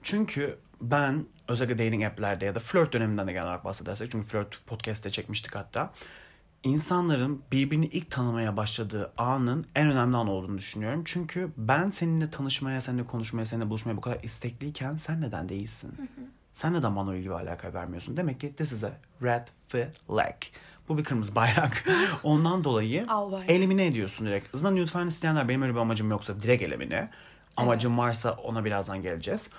Çünkü 0.03 0.57
ben 0.81 1.25
özellikle 1.47 1.85
dating 1.85 2.03
app'lerde 2.03 2.45
ya 2.45 2.55
da 2.55 2.59
flört 2.59 2.93
döneminden 2.93 3.27
de 3.27 3.31
genel 3.31 3.45
olarak 3.45 3.65
bahsedersek 3.65 4.11
çünkü 4.11 4.27
flört 4.27 4.65
podcast'te 4.65 5.09
çekmiştik 5.09 5.55
hatta. 5.55 5.91
İnsanların 6.63 7.41
birbirini 7.51 7.85
ilk 7.85 8.11
tanımaya 8.11 8.57
başladığı 8.57 9.11
anın 9.17 9.65
en 9.75 9.91
önemli 9.91 10.17
an 10.17 10.27
olduğunu 10.27 10.57
düşünüyorum. 10.57 11.01
Çünkü 11.05 11.51
ben 11.57 11.89
seninle 11.89 12.29
tanışmaya, 12.29 12.81
seninle 12.81 13.05
konuşmaya, 13.05 13.45
seninle 13.45 13.69
buluşmaya 13.69 13.97
bu 13.97 14.01
kadar 14.01 14.23
istekliyken 14.23 14.95
sen 14.95 15.21
neden 15.21 15.49
değilsin? 15.49 15.93
Sen 16.53 16.73
neden 16.73 16.95
bana 16.95 17.09
o 17.09 17.13
ilgi 17.13 17.29
ve 17.31 17.35
alaka 17.35 17.73
vermiyorsun? 17.73 18.17
Demek 18.17 18.39
ki 18.39 18.55
this 18.55 18.71
is 18.71 18.83
a 18.83 18.91
red 19.23 19.47
flag. 19.67 20.35
Bu 20.89 20.97
bir 20.97 21.03
kırmızı 21.03 21.35
bayrak. 21.35 21.83
Ondan 22.23 22.63
dolayı 22.63 23.05
elimine 23.47 23.85
ediyorsun 23.85 24.27
direkt. 24.27 24.47
Zaten 24.57 24.85
falan 24.85 25.07
isteyenler 25.07 25.49
benim 25.49 25.61
öyle 25.61 25.73
bir 25.73 25.79
amacım 25.79 26.09
yoksa 26.09 26.39
direkt 26.41 26.63
elemine. 26.63 27.09
Amacım 27.57 27.91
Evet. 27.91 27.99
varsa 28.01 28.31
ona 28.31 28.65
birazdan 28.65 29.01
geleceğiz. 29.01 29.49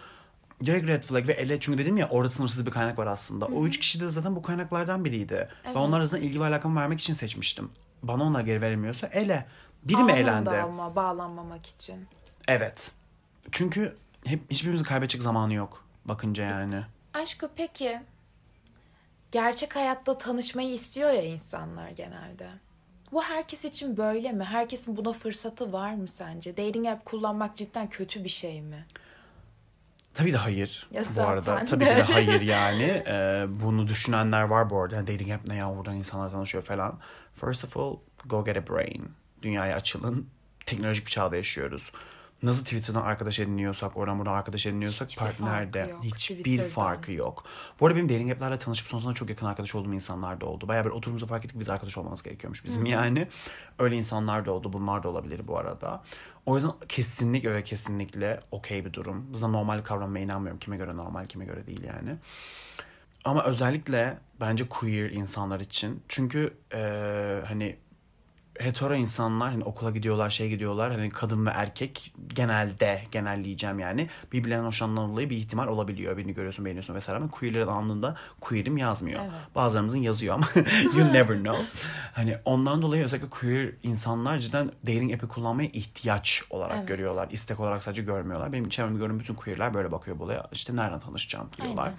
Direkt 0.64 0.86
red 0.86 1.02
flag 1.02 1.28
ve 1.28 1.32
ele 1.32 1.60
çünkü 1.60 1.78
dedim 1.78 1.96
ya 1.96 2.08
orada 2.08 2.28
sınırsız 2.28 2.66
bir 2.66 2.70
kaynak 2.70 2.98
var 2.98 3.06
aslında. 3.06 3.46
O 3.46 3.66
üç 3.66 3.78
kişi 3.78 4.00
de 4.00 4.08
zaten 4.08 4.36
bu 4.36 4.42
kaynaklardan 4.42 5.04
biriydi. 5.04 5.34
Evet. 5.34 5.74
Ben 5.76 5.80
onlar 5.80 5.98
arasında 5.98 6.20
ilgi 6.20 6.40
ve 6.40 6.46
alakamı 6.46 6.80
vermek 6.80 7.00
için 7.00 7.12
seçmiştim. 7.12 7.70
Bana 8.02 8.24
onlar 8.24 8.40
geri 8.40 8.60
verilmiyorsa 8.60 9.06
ele. 9.06 9.46
Biri 9.82 9.96
mi 9.96 10.12
Anında 10.12 10.16
elendi? 10.16 10.50
ama 10.50 10.96
bağlanmamak 10.96 11.66
için. 11.66 12.06
Evet. 12.48 12.92
Çünkü 13.52 13.96
hep 14.24 14.50
hiçbirimizin 14.50 14.84
kaybedecek 14.84 15.22
zamanı 15.22 15.54
yok. 15.54 15.84
Bakınca 16.04 16.44
yani. 16.44 16.82
Aşkı 17.14 17.50
peki 17.56 18.00
gerçek 19.32 19.76
hayatta 19.76 20.18
tanışmayı 20.18 20.74
istiyor 20.74 21.10
ya 21.10 21.22
insanlar 21.22 21.88
genelde. 21.88 22.48
Bu 23.12 23.22
herkes 23.22 23.64
için 23.64 23.96
böyle 23.96 24.32
mi? 24.32 24.44
Herkesin 24.44 24.96
buna 24.96 25.12
fırsatı 25.12 25.72
var 25.72 25.94
mı 25.94 26.08
sence? 26.08 26.56
Dating 26.56 26.86
app 26.86 27.04
kullanmak 27.04 27.56
cidden 27.56 27.88
kötü 27.88 28.24
bir 28.24 28.28
şey 28.28 28.62
mi? 28.62 28.86
Tabii 30.14 30.32
de 30.32 30.36
hayır. 30.36 30.86
Ya 30.90 31.02
bu 31.16 31.22
arada 31.22 31.64
tabii 31.64 31.84
de. 31.84 31.90
ki 31.90 31.96
de 31.96 32.02
hayır 32.02 32.40
yani. 32.40 32.82
Ee, 33.06 33.46
bunu 33.48 33.88
düşünenler 33.88 34.42
var 34.42 34.70
bu 34.70 34.82
arada. 34.82 34.96
Yani 34.96 35.06
dating 35.06 35.30
app 35.30 35.48
ne 35.48 35.56
ya 35.56 35.76
buradan 35.76 35.94
insanlar 35.96 36.30
tanışıyor 36.30 36.64
falan. 36.64 36.98
First 37.40 37.64
of 37.64 37.76
all 37.76 37.96
go 38.26 38.44
get 38.44 38.56
a 38.56 38.66
brain. 38.68 39.12
Dünyaya 39.42 39.76
açılın. 39.76 40.28
Teknolojik 40.66 41.06
bir 41.06 41.10
çağda 41.10 41.36
yaşıyoruz. 41.36 41.92
Nasıl 42.42 42.64
Twitter'dan 42.64 43.02
arkadaş 43.02 43.38
ediniyorsak, 43.38 43.96
oradan 43.96 44.18
buradan 44.18 44.32
arkadaş 44.34 44.66
ediniyorsak 44.66 45.08
Hiçbir 45.08 45.20
partnerde 45.22 45.78
farkı 45.78 45.90
yok 45.94 46.04
hiçbir 46.04 46.36
Twitter'dan. 46.36 46.70
farkı 46.70 47.12
yok. 47.12 47.44
Bu 47.80 47.86
arada 47.86 47.96
benim 47.96 48.08
dating 48.08 48.30
app'lerle 48.30 48.58
tanışıp 48.58 48.86
sonrasında 48.88 49.14
çok 49.14 49.30
yakın 49.30 49.46
arkadaş 49.46 49.74
olduğum 49.74 49.94
insanlar 49.94 50.40
da 50.40 50.46
oldu. 50.46 50.68
Bayağı 50.68 50.84
bir 50.84 50.90
oturumuza 50.90 51.26
fark 51.26 51.44
ettik 51.44 51.58
biz 51.60 51.68
arkadaş 51.68 51.98
olmamız 51.98 52.22
gerekiyormuş 52.22 52.64
bizim 52.64 52.86
yani. 52.86 53.28
Öyle 53.78 53.96
insanlar 53.96 54.44
da 54.46 54.52
oldu. 54.52 54.72
Bunlar 54.72 55.02
da 55.02 55.08
olabilir 55.08 55.40
bu 55.48 55.58
arada. 55.58 56.02
O 56.46 56.56
yüzden 56.56 56.72
kesinlikle 56.88 57.54
ve 57.54 57.64
kesinlikle 57.64 58.40
okey 58.50 58.84
bir 58.84 58.92
durum. 58.92 59.26
Zaten 59.34 59.52
normal 59.52 59.82
kavramına 59.82 60.18
inanmıyorum. 60.18 60.58
Kime 60.60 60.76
göre 60.76 60.96
normal, 60.96 61.26
kime 61.26 61.44
göre 61.44 61.66
değil 61.66 61.82
yani. 61.82 62.16
Ama 63.24 63.44
özellikle 63.44 64.18
bence 64.40 64.68
queer 64.68 65.10
insanlar 65.10 65.60
için. 65.60 66.02
Çünkü 66.08 66.54
eee, 66.74 67.42
hani 67.46 67.76
hetero 68.60 68.94
insanlar 68.94 69.50
hani 69.50 69.64
okula 69.64 69.90
gidiyorlar, 69.90 70.30
şey 70.30 70.48
gidiyorlar. 70.48 70.92
Hani 70.92 71.08
kadın 71.10 71.46
ve 71.46 71.50
erkek 71.50 72.14
genelde 72.28 73.02
genelleyeceğim 73.12 73.78
yani. 73.78 74.08
Birbirlerinden 74.32 74.66
hoşlanmadan 74.66 75.10
dolayı 75.10 75.30
bir 75.30 75.36
ihtimal 75.36 75.68
olabiliyor. 75.68 76.16
Birini 76.16 76.34
görüyorsun, 76.34 76.64
beğeniyorsun 76.64 76.94
vesaire 76.94 77.16
ama 77.18 77.30
queerlerin 77.30 77.66
anında 77.66 78.16
queer'im 78.40 78.76
yazmıyor. 78.76 79.20
Evet. 79.22 79.32
Bazılarımızın 79.54 79.98
yazıyor 79.98 80.34
ama 80.34 80.46
you 80.96 81.12
never 81.12 81.36
know. 81.38 81.64
Hani 82.12 82.36
ondan 82.44 82.82
dolayı 82.82 83.04
özellikle 83.04 83.30
queer 83.30 83.70
insanlar 83.82 84.38
cidden 84.38 84.70
dating 84.86 85.14
app'i 85.14 85.26
kullanmaya 85.28 85.68
ihtiyaç 85.72 86.42
olarak 86.50 86.76
Evet. 86.78 86.88
görüyorlar. 86.88 87.28
İstek 87.30 87.60
olarak 87.60 87.82
sadece 87.82 88.02
görmüyorlar. 88.02 88.52
Benim 88.52 88.68
çevremde 88.68 88.98
gördüğüm 88.98 89.18
bütün 89.20 89.34
queerler 89.34 89.74
böyle 89.74 89.92
bakıyor 89.92 90.18
bu 90.18 90.24
olaya. 90.24 90.46
İşte 90.52 90.76
nereden 90.76 90.98
tanışacağım 90.98 91.48
diyorlar. 91.56 91.84
Aynen. 91.84 91.98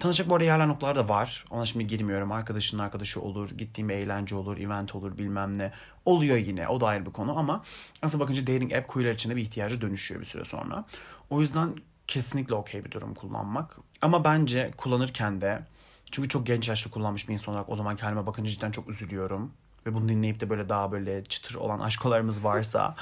Tanışacak 0.00 0.30
bu 0.30 0.34
arada 0.34 0.44
yerler 0.44 0.68
noktalar 0.68 0.96
da 0.96 1.08
var. 1.08 1.44
Ona 1.50 1.66
şimdi 1.66 1.86
girmiyorum. 1.86 2.32
Arkadaşının 2.32 2.82
arkadaşı 2.82 3.20
olur, 3.20 3.50
gittiğim 3.50 3.90
eğlence 3.90 4.36
olur, 4.36 4.58
event 4.58 4.94
olur 4.94 5.18
bilmem 5.18 5.58
ne. 5.58 5.72
Oluyor 6.04 6.36
yine. 6.36 6.68
O 6.68 6.80
da 6.80 6.86
ayrı 6.86 7.06
bir 7.06 7.10
konu 7.10 7.38
ama 7.38 7.62
aslında 8.02 8.24
bakınca 8.24 8.42
dating 8.42 8.72
app 8.72 8.88
queerler 8.88 9.14
için 9.14 9.30
de 9.30 9.36
bir 9.36 9.42
ihtiyacı 9.42 9.80
dönüşüyor 9.80 10.20
bir 10.20 10.26
süre 10.26 10.44
sonra. 10.44 10.84
O 11.30 11.40
yüzden 11.40 11.76
kesinlikle 12.06 12.54
okey 12.54 12.84
bir 12.84 12.90
durum 12.90 13.14
kullanmak. 13.14 13.76
Ama 14.02 14.24
bence 14.24 14.70
kullanırken 14.76 15.40
de 15.40 15.62
çünkü 16.10 16.28
çok 16.28 16.46
genç 16.46 16.68
yaşta 16.68 16.90
kullanmış 16.90 17.28
bir 17.28 17.32
insan 17.32 17.54
olarak 17.54 17.68
o 17.68 17.76
zaman 17.76 17.96
halime 17.96 18.26
bakınca 18.26 18.50
cidden 18.50 18.70
çok 18.70 18.88
üzülüyorum. 18.88 19.52
Ve 19.86 19.94
bunu 19.94 20.08
dinleyip 20.08 20.40
de 20.40 20.50
böyle 20.50 20.68
daha 20.68 20.92
böyle 20.92 21.24
çıtır 21.24 21.54
olan 21.54 21.80
aşkolarımız 21.88 22.44
varsa 22.44 22.94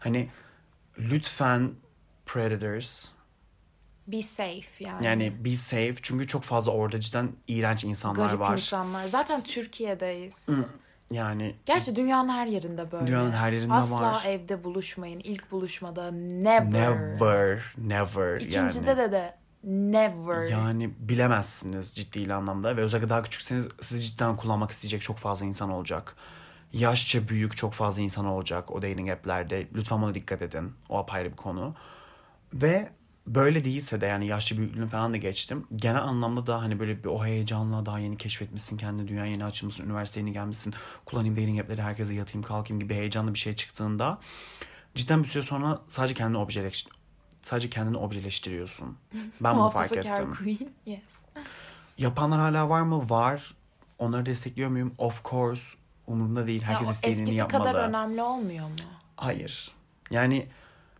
hani 0.00 0.28
lütfen 0.98 1.72
predators 2.26 3.08
Be 4.06 4.22
safe 4.22 4.62
yani. 4.80 5.06
yani 5.06 5.44
be 5.44 5.56
safe 5.56 5.94
çünkü 6.02 6.26
çok 6.26 6.42
fazla 6.42 6.72
orada 6.72 7.00
cidden 7.00 7.32
iğrenç 7.48 7.84
insanlar 7.84 8.26
Garip 8.26 8.40
var. 8.40 8.52
insanlar. 8.52 9.08
Zaten 9.08 9.42
Türkiye'deyiz. 9.42 10.48
Yani 11.10 11.54
Gerçi 11.66 11.96
dünyanın 11.96 12.28
her 12.28 12.46
yerinde 12.46 12.92
böyle. 12.92 13.06
Dünyanın 13.06 13.32
her 13.32 13.52
yerinde 13.52 13.72
Asla 13.72 14.02
var. 14.02 14.24
evde 14.26 14.64
buluşmayın. 14.64 15.20
İlk 15.20 15.50
buluşmada 15.52 16.10
never. 16.10 16.72
never 16.72 17.74
never 17.78 18.40
İkincide 18.40 18.90
yani. 18.90 18.98
de 18.98 19.12
de 19.12 19.36
never. 19.64 20.48
Yani 20.50 20.90
bilemezsiniz 20.98 21.94
ciddi 21.94 22.34
anlamda 22.34 22.76
ve 22.76 22.80
özellikle 22.80 23.08
daha 23.08 23.22
küçükseniz 23.22 23.68
sizi 23.80 24.00
cidden 24.02 24.36
kullanmak 24.36 24.70
isteyecek 24.70 25.02
çok 25.02 25.16
fazla 25.16 25.46
insan 25.46 25.70
olacak. 25.70 26.16
Yaşça 26.72 27.28
büyük 27.28 27.56
çok 27.56 27.72
fazla 27.72 28.02
insan 28.02 28.26
olacak 28.26 28.70
o 28.70 28.76
dating 28.82 29.10
app'lerde. 29.10 29.66
Lütfen 29.74 30.02
buna 30.02 30.14
dikkat 30.14 30.42
edin. 30.42 30.72
O 30.88 30.98
apayrı 30.98 31.30
bir 31.30 31.36
konu. 31.36 31.74
Ve 32.54 32.88
böyle 33.26 33.64
değilse 33.64 34.00
de 34.00 34.06
yani 34.06 34.26
yaşlı 34.26 34.56
büyüklüğünü 34.56 34.86
falan 34.86 35.12
da 35.12 35.16
geçtim. 35.16 35.66
Genel 35.76 36.02
anlamda 36.02 36.46
da 36.46 36.62
hani 36.62 36.80
böyle 36.80 37.04
bir 37.04 37.08
o 37.08 37.24
heyecanla 37.24 37.86
daha 37.86 37.98
yeni 37.98 38.16
keşfetmişsin 38.16 38.76
kendini, 38.76 39.08
dünya 39.08 39.26
yeni 39.26 39.44
açılmışsın, 39.44 39.84
üniversiteye 39.84 40.26
yeni 40.26 40.32
gelmişsin. 40.32 40.74
Kullanayım 41.04 41.36
dating 41.36 41.60
app'leri 41.60 41.82
herkese 41.82 42.14
yatayım 42.14 42.42
kalkayım 42.42 42.80
gibi 42.80 42.94
heyecanlı 42.94 43.34
bir 43.34 43.38
şey 43.38 43.54
çıktığında 43.54 44.18
cidden 44.94 45.22
bir 45.22 45.28
süre 45.28 45.42
sonra 45.42 45.80
sadece 45.88 46.14
kendini 46.14 46.38
objeleş 46.38 46.86
sadece 47.42 47.70
kendini 47.70 47.96
objeleştiriyorsun. 47.96 48.96
Ben 49.40 49.56
bunu 49.56 49.70
fark 49.70 49.92
ettim. 49.92 50.58
Yes. 50.86 51.18
Yapanlar 51.98 52.40
hala 52.40 52.68
var 52.68 52.82
mı? 52.82 53.10
Var. 53.10 53.54
onları 53.98 54.26
destekliyor 54.26 54.70
muyum? 54.70 54.94
Of 54.98 55.24
course. 55.24 55.78
Umurumda 56.06 56.46
değil. 56.46 56.62
Ya 56.62 56.68
Herkes 56.68 56.88
o 56.88 56.90
istediğini 56.90 57.22
eskisi 57.22 57.36
yapmalı. 57.36 57.64
kadar 57.64 57.88
önemli 57.88 58.22
olmuyor 58.22 58.68
mu? 58.68 58.74
Hayır. 59.16 59.70
Yani 60.10 60.48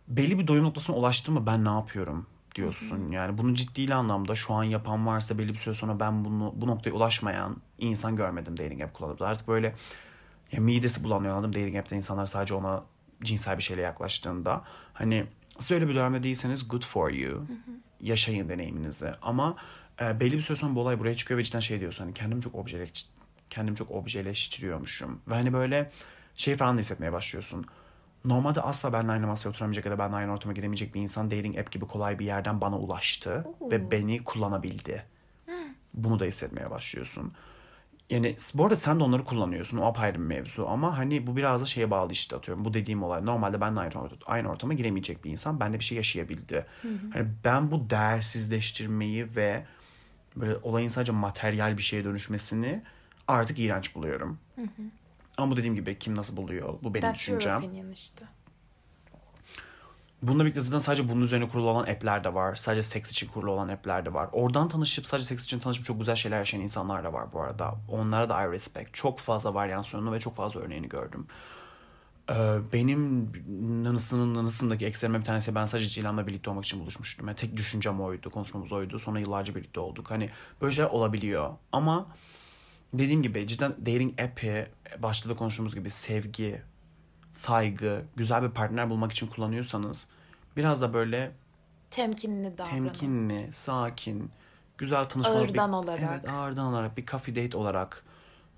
belli 0.07 0.39
bir 0.39 0.47
doyum 0.47 0.65
noktasına 0.65 0.95
ulaştın 0.95 1.33
mı 1.33 1.45
ben 1.45 1.65
ne 1.65 1.69
yapıyorum 1.69 2.25
diyorsun. 2.55 3.11
Yani 3.11 3.37
bunu 3.37 3.53
ciddi 3.53 3.93
anlamda 3.93 4.35
şu 4.35 4.53
an 4.53 4.63
yapan 4.63 5.07
varsa 5.07 5.37
belli 5.37 5.53
bir 5.53 5.57
süre 5.57 5.73
sonra 5.73 5.99
ben 5.99 6.25
bunu 6.25 6.53
bu 6.55 6.67
noktaya 6.67 6.91
ulaşmayan 6.91 7.57
insan 7.79 8.15
görmedim 8.15 8.57
dating 8.57 8.81
app 8.81 8.93
kullanıp. 8.93 9.21
Artık 9.21 9.47
böyle 9.47 9.75
ya 10.51 10.61
midesi 10.61 11.03
bulanıyor 11.03 11.33
anladım 11.33 11.53
dating 11.53 11.75
app'te 11.75 11.95
insanlar 11.95 12.25
sadece 12.25 12.53
ona 12.53 12.83
cinsel 13.23 13.57
bir 13.57 13.63
şeyle 13.63 13.81
yaklaştığında. 13.81 14.63
Hani 14.93 15.25
siz 15.59 15.71
öyle 15.71 15.87
bir 15.87 15.95
dönemde 15.95 16.23
değilseniz 16.23 16.67
good 16.67 16.83
for 16.83 17.09
you. 17.09 17.45
Yaşayın 18.01 18.49
deneyiminizi. 18.49 19.11
Ama 19.21 19.55
e, 20.01 20.19
belli 20.19 20.35
bir 20.35 20.41
süre 20.41 20.57
sonra 20.57 20.75
bu 20.75 20.79
olay 20.79 20.99
buraya 20.99 21.15
çıkıyor 21.15 21.37
ve 21.37 21.43
cidden 21.43 21.59
şey 21.59 21.79
diyorsun 21.79 22.03
hani 22.03 22.13
kendimi 22.13 22.41
çok 22.41 22.55
objeleş 22.55 23.07
kendimi 23.49 23.77
çok 23.77 23.91
objeleştiriyormuşum. 23.91 25.21
Ve 25.27 25.33
hani 25.33 25.53
böyle 25.53 25.91
şey 26.35 26.55
falan 26.55 26.75
da 26.75 26.79
hissetmeye 26.79 27.13
başlıyorsun. 27.13 27.65
Normalde 28.25 28.61
asla 28.61 28.93
benimle 28.93 29.11
aynı 29.11 29.27
masaya 29.27 29.49
oturamayacak 29.49 29.85
ya 29.85 29.91
da 29.91 29.99
benimle 29.99 30.15
aynı 30.15 30.31
ortama 30.33 30.53
giremeyecek 30.53 30.95
bir 30.95 31.01
insan 31.01 31.31
dating 31.31 31.57
app 31.59 31.71
gibi 31.71 31.85
kolay 31.87 32.19
bir 32.19 32.25
yerden 32.25 32.61
bana 32.61 32.77
ulaştı 32.79 33.45
ve 33.71 33.91
beni 33.91 34.23
kullanabildi. 34.23 35.03
Bunu 35.93 36.19
da 36.19 36.25
hissetmeye 36.25 36.71
başlıyorsun. 36.71 37.33
Yani 38.09 38.35
bu 38.53 38.63
arada 38.63 38.75
sen 38.75 38.99
de 38.99 39.03
onları 39.03 39.23
kullanıyorsun. 39.25 39.77
O 39.77 39.85
apayrı 39.85 40.13
bir 40.13 40.23
mevzu 40.23 40.65
ama 40.69 40.97
hani 40.97 41.27
bu 41.27 41.35
biraz 41.37 41.61
da 41.61 41.65
şeye 41.65 41.91
bağlı 41.91 42.11
işte 42.11 42.35
atıyorum. 42.35 42.65
Bu 42.65 42.73
dediğim 42.73 43.03
olay. 43.03 43.25
Normalde 43.25 43.61
benimle 43.61 43.79
aynı, 43.79 43.93
orta- 43.93 44.25
aynı 44.25 44.49
ortama 44.49 44.73
giremeyecek 44.73 45.23
bir 45.25 45.31
insan 45.31 45.59
benimle 45.59 45.79
bir 45.79 45.83
şey 45.83 45.95
yaşayabildi. 45.97 46.65
Hani 47.13 47.27
ben 47.43 47.71
bu 47.71 47.89
değersizleştirmeyi 47.89 49.35
ve 49.35 49.65
böyle 50.35 50.57
olayın 50.63 50.87
sadece 50.87 51.11
materyal 51.11 51.77
bir 51.77 51.81
şeye 51.83 52.03
dönüşmesini 52.03 52.83
artık 53.27 53.59
iğrenç 53.59 53.95
buluyorum. 53.95 54.39
Ama 55.37 55.51
bu 55.51 55.57
dediğim 55.57 55.75
gibi 55.75 55.99
kim 55.99 56.15
nasıl 56.15 56.37
buluyor? 56.37 56.73
Bu 56.83 56.93
benim 56.93 57.01
That's 57.07 57.29
your 57.29 57.39
düşüncem. 57.39 57.57
opinion 57.57 57.91
işte. 57.91 58.25
Bununla 60.21 60.43
birlikte 60.43 60.61
zaten 60.61 60.77
sadece 60.79 61.09
bunun 61.09 61.21
üzerine 61.21 61.49
kurulu 61.49 61.69
olan 61.69 61.83
app'ler 61.83 62.23
de 62.23 62.33
var. 62.33 62.55
Sadece 62.55 62.83
seks 62.83 63.11
için 63.11 63.27
kurulu 63.27 63.51
olan 63.51 63.67
app'ler 63.67 64.05
de 64.05 64.13
var. 64.13 64.29
Oradan 64.31 64.67
tanışıp 64.67 65.07
sadece 65.07 65.25
seks 65.25 65.43
için 65.43 65.59
tanışıp 65.59 65.85
çok 65.85 65.99
güzel 65.99 66.15
şeyler 66.15 66.37
yaşayan 66.37 66.61
insanlar 66.61 67.03
da 67.03 67.13
var 67.13 67.33
bu 67.33 67.41
arada. 67.41 67.75
Onlara 67.91 68.29
da 68.29 68.43
I 68.43 68.51
respect. 68.51 68.93
Çok 68.93 69.19
fazla 69.19 69.53
varyasyonunu 69.53 70.13
ve 70.13 70.19
çok 70.19 70.35
fazla 70.35 70.59
örneğini 70.59 70.89
gördüm. 70.89 71.27
Ee, 72.29 72.57
benim 72.73 73.31
nanısının 73.83 74.35
nanısındaki 74.35 74.85
ekserime 74.85 75.19
bir 75.19 75.25
tanesi 75.25 75.55
ben 75.55 75.65
sadece 75.65 75.87
Cilan'la 75.87 76.27
birlikte 76.27 76.49
olmak 76.49 76.65
için 76.65 76.79
buluşmuştum. 76.79 77.27
Yani 77.27 77.35
tek 77.35 77.55
düşüncem 77.57 78.01
oydu, 78.01 78.29
konuşmamız 78.29 78.71
oydu. 78.71 78.99
Sonra 78.99 79.19
yıllarca 79.19 79.55
birlikte 79.55 79.79
olduk. 79.79 80.11
Hani 80.11 80.29
böyle 80.61 80.75
şeyler 80.75 80.89
olabiliyor. 80.89 81.53
Ama 81.71 82.07
dediğim 82.93 83.23
gibi 83.23 83.47
cidden 83.47 83.71
dating 83.71 84.21
app'i 84.21 84.67
başta 84.99 85.29
da 85.29 85.35
konuştuğumuz 85.35 85.75
gibi 85.75 85.89
sevgi, 85.89 86.61
saygı, 87.31 88.01
güzel 88.15 88.43
bir 88.43 88.49
partner 88.49 88.89
bulmak 88.89 89.11
için 89.11 89.27
kullanıyorsanız 89.27 90.07
biraz 90.57 90.81
da 90.81 90.93
böyle 90.93 91.31
Temkinli 91.89 92.57
davranın. 92.57 92.71
temkinli, 92.71 93.53
sakin, 93.53 94.31
güzel 94.77 95.05
tanışmalar. 95.05 95.39
Ağırdan 95.39 95.71
bir, 95.71 95.77
olarak. 95.77 96.21
Evet 96.23 96.31
ağırdan 96.33 96.65
olarak 96.65 96.97
bir 96.97 97.05
coffee 97.05 97.35
date 97.35 97.57
olarak 97.57 98.03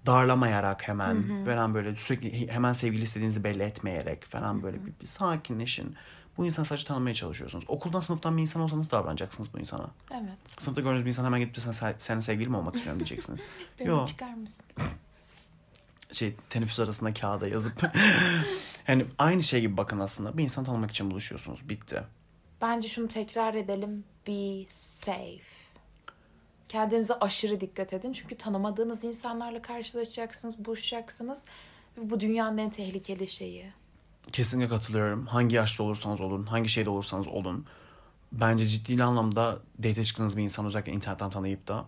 darlamayarak 0.06 0.88
hemen 0.88 1.46
falan 1.46 1.74
böyle 1.74 1.96
sürekli 1.96 2.52
hemen 2.52 2.74
sevgili 2.74 3.04
istediğinizi 3.04 3.44
belli 3.44 3.64
etmeyerek 3.64 4.26
falan 4.26 4.64
böyle 4.64 4.86
bir, 4.86 4.92
bir 5.02 5.08
sakinleşin. 5.08 5.96
Bu 6.38 6.46
insanı 6.46 6.66
sadece 6.66 6.86
tanımaya 6.86 7.14
çalışıyorsunuz. 7.14 7.66
Okuldan 7.68 8.00
sınıftan 8.00 8.38
bir 8.38 8.42
insan 8.42 8.62
olsanız 8.62 8.92
davranacaksınız 8.92 9.54
bu 9.54 9.60
insana. 9.60 9.88
Evet. 10.12 10.62
Sınıfta 10.62 10.82
gördüğünüz 10.82 11.06
bir 11.06 11.10
insan 11.10 11.26
hemen 11.26 11.40
gidip 11.40 11.58
sen, 11.58 11.96
senin 11.98 12.20
sevgili 12.20 12.50
mi 12.50 12.58
olmak 12.58 12.76
istiyorum 12.76 13.00
diyeceksiniz. 13.00 13.42
Beni 13.80 13.88
Yo 13.88 14.06
çıkar 14.06 14.34
mısın? 14.34 14.66
şey 16.12 16.36
teneffüs 16.50 16.80
arasında 16.80 17.14
kağıda 17.14 17.48
yazıp 17.48 17.84
yani 18.88 19.06
aynı 19.18 19.44
şey 19.44 19.62
gibi 19.62 19.78
bakın 19.78 20.00
aslında 20.00 20.38
bir 20.38 20.44
insan 20.44 20.64
tanımak 20.64 20.92
için 20.92 21.12
buluşuyorsunuz 21.12 21.70
bitti. 21.70 22.04
Bence 22.62 22.88
şunu 22.88 23.08
tekrar 23.08 23.54
edelim. 23.54 24.04
Be 24.28 24.66
safe. 24.72 25.68
Kendinize 26.70 27.14
aşırı 27.14 27.62
dikkat 27.62 27.94
edin. 27.94 28.14
Çünkü 28.14 28.36
tanımadığınız 28.36 29.04
insanlarla 29.04 29.62
karşılaşacaksınız, 29.62 30.66
buluşacaksınız. 30.66 31.46
Ve 31.98 32.10
bu 32.10 32.20
dünyanın 32.20 32.58
en 32.58 32.70
tehlikeli 32.70 33.28
şeyi. 33.28 33.72
Kesinlikle 34.32 34.70
katılıyorum. 34.70 35.26
Hangi 35.26 35.56
yaşta 35.56 35.84
olursanız 35.84 36.22
olun, 36.22 36.46
hangi 36.46 36.70
şeyde 36.70 36.90
olursanız 36.90 37.28
olun. 37.28 37.66
Bence 38.32 38.68
ciddi 38.68 39.04
anlamda 39.04 39.60
date 39.78 40.04
çıktığınız 40.06 40.38
bir 40.38 40.44
insan 40.44 40.66
özellikle 40.66 40.92
internetten 40.92 41.30
tanıyıp 41.30 41.68
da 41.68 41.86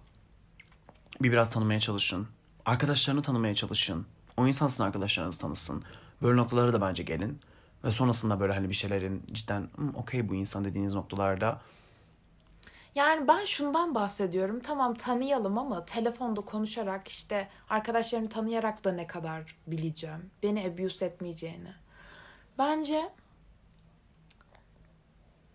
bir 1.22 1.32
biraz 1.32 1.50
tanımaya 1.50 1.80
çalışın. 1.80 2.28
Arkadaşlarını 2.66 3.22
tanımaya 3.22 3.56
çalışın. 3.56 4.06
O 4.38 4.48
insan 4.48 4.68
sizin 4.68 4.84
arkadaşlarınızı 4.84 5.40
tanısın. 5.40 5.84
Böyle 6.22 6.38
noktalara 6.38 6.74
da 6.74 6.82
bence 6.82 7.04
gelin. 7.04 7.40
Ve 7.84 7.92
sonrasında 7.92 8.40
böyle 8.40 8.54
hani 8.54 8.70
bir 8.70 8.74
şeylerin 8.74 9.24
cidden 9.32 9.70
"Hmm, 9.76 9.96
okey 9.96 10.30
bu 10.30 10.36
insan 10.36 10.66
dediğiniz 10.66 10.96
noktalarda 10.96 11.62
Yani 12.96 13.28
ben 13.28 13.46
şundan 13.46 13.96
bahsediyorum. 13.96 14.60
Tamam 14.60 14.94
tanıyalım 14.94 15.58
ama 15.58 15.86
telefonda 15.86 16.42
konuşarak 16.42 17.08
işte 17.08 17.48
arkadaşlarını 17.70 18.30
tanıyarak 18.30 18.84
da 18.84 18.92
ne 18.92 19.08
kadar 19.08 19.56
bileceğim. 19.68 20.30
Beni 20.44 20.66
abuse 20.68 21.06
etmeyeceğini. 21.06 21.74
Bence 22.60 23.10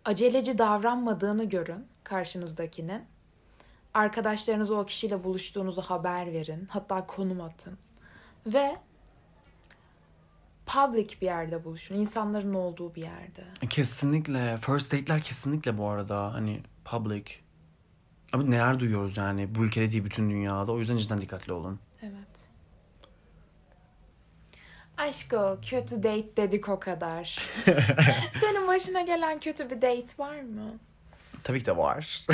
aceleci 0.05 0.59
davranmadığını 0.59 1.45
görün 1.45 1.87
karşınızdakinin. 2.05 3.03
Arkadaşlarınıza 3.95 4.75
o 4.75 4.87
kişiyle 4.87 5.25
buluştuğunuzu 5.25 5.83
haber 5.83 6.33
verin. 6.33 6.67
Hatta 6.71 7.07
konum 7.07 7.41
atın. 7.41 7.79
Ve 8.47 8.77
public 10.67 11.09
bir 11.21 11.27
yerde 11.27 11.65
buluşun. 11.65 11.95
İnsanların 11.95 12.55
olduğu 12.55 12.95
bir 12.95 13.03
yerde. 13.03 13.45
Kesinlikle. 13.71 14.59
First 14.59 14.93
date'ler 14.93 15.23
kesinlikle 15.23 15.79
bu 15.79 15.89
arada 15.89 16.35
hani 16.35 16.63
public. 16.85 17.25
Abi 18.33 18.51
neler 18.51 18.81
duyuyoruz 18.81 19.17
yani 19.17 19.55
bu 19.55 19.65
ülkede 19.65 19.93
değil 19.93 20.05
bütün 20.05 20.31
dünyada. 20.31 20.73
O 20.73 20.79
yüzden 20.79 20.97
cidden 20.97 21.21
dikkatli 21.21 21.53
olun. 21.53 21.81
Evet. 22.03 22.34
Aşko 24.97 25.59
kötü 25.71 25.97
date 26.03 26.37
dedik 26.37 26.69
o 26.69 26.81
kadar. 26.81 27.39
Senin 28.41 28.69
başına 28.69 29.01
gelen 29.01 29.41
kötü 29.41 29.71
bir 29.71 29.77
date 29.77 30.19
var 30.19 30.41
mı? 30.41 30.79
Tabii 31.43 31.61
ki 31.61 31.67
de 31.67 31.77
var. 31.77 32.27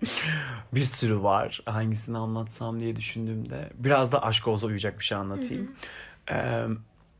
bir 0.74 0.82
sürü 0.82 1.22
var. 1.22 1.62
Hangisini 1.66 2.18
anlatsam 2.18 2.80
diye 2.80 2.96
düşündüğümde. 2.96 3.70
Biraz 3.74 4.12
da 4.12 4.22
aşk 4.22 4.48
olsa 4.48 4.66
uyuyacak 4.66 4.98
bir 4.98 5.04
şey 5.04 5.18
anlatayım. 5.18 5.76
Ee, 6.30 6.64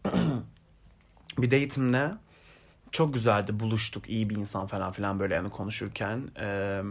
bir 1.39 1.51
date'imde 1.51 2.11
çok 2.93 3.15
güzeldi. 3.15 3.61
Buluştuk. 3.61 4.09
iyi 4.09 4.31
bir 4.31 4.37
insan 4.37 4.67
falan 4.67 4.93
filan 4.93 5.21
böyle 5.21 5.35
yani 5.35 5.51
konuşurken. 5.51 6.31
Ee, 6.41 6.83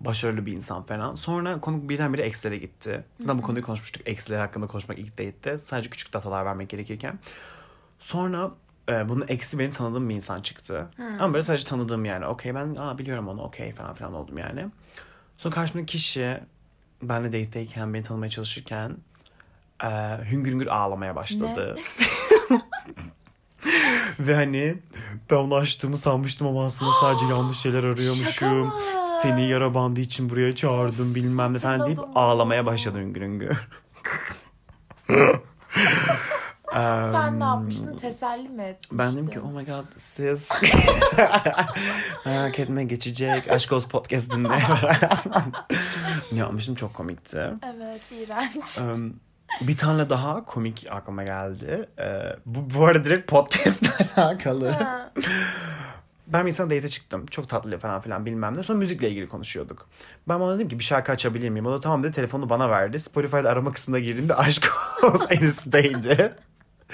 başarılı 0.00 0.46
bir 0.46 0.52
insan 0.52 0.82
falan. 0.82 1.14
Sonra 1.14 1.60
konu 1.60 1.88
birdenbire 1.88 2.22
ekslere 2.22 2.58
gitti. 2.58 3.04
Zaten 3.20 3.38
bu 3.38 3.42
konuyu 3.42 3.64
konuşmuştuk. 3.64 4.08
Eksler 4.08 4.38
hakkında 4.38 4.66
konuşmak 4.66 4.98
ilk 4.98 5.12
date'te. 5.12 5.58
Sadece 5.58 5.90
küçük 5.90 6.12
datalar 6.12 6.44
vermek 6.44 6.68
gerekirken. 6.68 7.18
Sonra 7.98 8.50
e, 8.88 9.08
bunun 9.08 9.24
eksi 9.28 9.58
benim 9.58 9.70
tanıdığım 9.70 10.08
bir 10.08 10.14
insan 10.14 10.40
çıktı. 10.42 10.88
Ama 11.18 11.34
böyle 11.34 11.44
sadece 11.44 11.64
tanıdığım 11.64 12.04
yani. 12.04 12.26
Okey 12.26 12.54
ben 12.54 12.74
aa, 12.74 12.98
biliyorum 12.98 13.28
onu 13.28 13.42
okey 13.42 13.72
falan 13.72 13.94
filan 13.94 14.14
oldum 14.14 14.38
yani. 14.38 14.66
Sonra 15.38 15.54
karşımdaki 15.54 15.86
kişi 15.92 16.40
benle 17.02 17.26
date'deyken 17.26 17.94
beni 17.94 18.02
tanımaya 18.02 18.30
çalışırken 18.30 18.96
e, 19.84 19.88
hüngür 20.30 20.50
hüngür 20.52 20.66
ağlamaya 20.66 21.16
başladı. 21.16 21.76
Ve 24.18 24.34
hani 24.34 24.78
ben 25.30 25.36
onu 25.36 25.54
açtığımı 25.54 25.96
sanmıştım 25.96 26.46
ama 26.46 26.64
aslında 26.64 26.92
sadece 27.00 27.24
yanlış 27.36 27.58
şeyler 27.58 27.84
arıyormuşum. 27.84 28.72
Seni 29.22 29.48
yara 29.48 29.74
bandı 29.74 30.00
için 30.00 30.30
buraya 30.30 30.56
çağırdım 30.56 31.14
bilmem 31.14 31.54
ne 31.54 31.58
falan 31.58 31.86
deyip 31.86 32.00
ağlamaya 32.14 32.66
başladı 32.66 32.98
hüngür 32.98 33.20
hüngür. 33.22 33.68
Sen 37.12 37.40
ne 37.40 37.44
yapmıştın? 37.44 37.96
Teselli 37.96 38.48
mi 38.48 38.62
etmiştin? 38.62 38.98
Ben 38.98 39.12
dedim 39.12 39.30
ki 39.30 39.40
oh 39.40 39.50
my 39.52 39.66
god 39.66 39.84
siz 39.96 40.48
merak 42.26 42.58
etme 42.58 42.84
geçecek 42.84 43.50
aşk 43.50 43.72
olsun 43.72 43.88
podcast 43.88 44.32
dinle. 44.32 44.48
ne 46.32 46.38
yapmıştım 46.38 46.74
çok 46.74 46.94
komikti. 46.94 47.50
Evet 47.62 48.00
iğrenç. 48.12 48.80
Um, 48.80 49.14
bir 49.60 49.76
tane 49.76 50.10
daha 50.10 50.44
komik 50.44 50.86
aklıma 50.90 51.24
geldi. 51.24 51.88
Ee, 51.98 52.36
bu, 52.46 52.74
bu 52.74 52.84
arada 52.86 53.04
direkt 53.04 53.30
podcastle 53.30 53.88
alakalı. 54.16 54.76
Ben 56.26 56.44
bir 56.44 56.48
insan 56.48 56.70
date'e 56.70 56.88
çıktım. 56.88 57.26
Çok 57.26 57.48
tatlı 57.48 57.78
falan 57.78 58.00
filan 58.00 58.26
bilmem 58.26 58.58
ne. 58.58 58.62
Sonra 58.62 58.78
müzikle 58.78 59.10
ilgili 59.10 59.28
konuşuyorduk. 59.28 59.88
Ben 60.28 60.34
ona 60.34 60.54
dedim 60.54 60.68
ki 60.68 60.78
bir 60.78 60.84
şarkı 60.84 61.12
açabilir 61.12 61.48
miyim? 61.48 61.66
O 61.66 61.72
da 61.72 61.80
tamam 61.80 62.04
dedi 62.04 62.12
telefonu 62.12 62.50
bana 62.50 62.70
verdi. 62.70 63.00
Spotify'da 63.00 63.50
arama 63.50 63.72
kısmına 63.72 63.98
girdiğimde 63.98 64.34
aşk 64.36 64.72
olsun 65.02 65.26
en 65.30 65.40
üstteydi. 65.40 66.36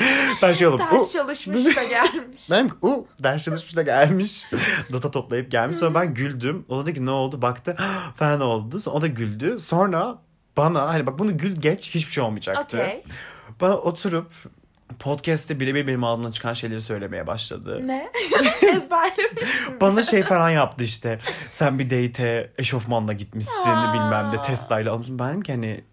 ben 0.42 0.52
şey 0.52 0.66
oldum. 0.66 0.86
Ders 0.92 1.12
çalışmış 1.12 1.76
da 1.76 1.84
gelmiş. 1.84 2.42
Ben 2.50 2.70
u 2.82 3.06
ders 3.22 3.44
çalışmış 3.44 3.76
da 3.76 3.82
gelmiş. 3.82 4.46
Data 4.92 5.10
toplayıp 5.10 5.50
gelmiş. 5.50 5.78
Sonra 5.78 5.94
ben 5.94 6.14
güldüm. 6.14 6.64
O 6.68 6.78
da 6.78 6.86
dedi 6.86 6.98
ki 6.98 7.06
ne 7.06 7.10
oldu? 7.10 7.42
Baktı 7.42 7.76
falan 8.16 8.40
oldu. 8.40 8.80
Sonra 8.80 8.96
o 8.96 9.00
da 9.02 9.06
güldü. 9.06 9.58
Sonra 9.58 10.18
bana 10.56 10.88
hani 10.88 11.06
bak 11.06 11.18
bunu 11.18 11.38
gül 11.38 11.56
geç 11.56 11.94
hiçbir 11.94 12.12
şey 12.12 12.24
olmayacaktı. 12.24 12.76
Okey. 12.76 13.04
Bana 13.60 13.76
oturup 13.76 14.32
podcast'te 14.98 15.60
birebir 15.60 15.86
benim 15.86 16.04
ağzımdan 16.04 16.30
çıkan 16.30 16.54
şeyleri 16.54 16.80
söylemeye 16.80 17.26
başladı. 17.26 17.80
Ne? 17.84 18.10
Ezberlemişim. 18.62 19.80
Bana 19.80 20.02
şey 20.02 20.22
falan 20.22 20.50
yaptı 20.50 20.84
işte. 20.84 21.18
Sen 21.50 21.78
bir 21.78 21.84
date'e 21.84 22.52
eşofmanla 22.58 23.12
gitmişsin 23.12 23.70
Aa. 23.70 23.92
bilmem 23.94 24.32
de 24.32 24.42
Tesla 24.42 24.80
ile 24.80 24.90
almışsın. 24.90 25.18
Ben 25.18 25.28
dedim 25.28 25.42
ki 25.42 25.52
hani 25.52 25.84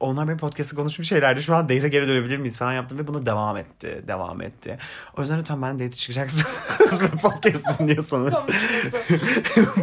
onlar 0.00 0.28
benim 0.28 0.38
podcast'te 0.38 0.76
konuşmuş 0.76 1.08
şeylerdi. 1.08 1.42
Şu 1.42 1.54
an 1.54 1.64
date'e 1.64 1.88
geri 1.88 2.08
dönebilir 2.08 2.38
miyiz 2.38 2.56
falan 2.56 2.72
yaptım 2.72 2.98
ve 2.98 3.06
bunu 3.06 3.26
devam 3.26 3.56
etti. 3.56 4.04
Devam 4.08 4.42
etti. 4.42 4.78
O 5.16 5.20
yüzden 5.20 5.40
lütfen 5.40 5.62
ben 5.62 5.74
date'e 5.74 5.90
çıkacaksınız 5.90 7.02
ve 7.02 7.08
podcast 7.08 7.78
dinliyorsanız 7.78 8.34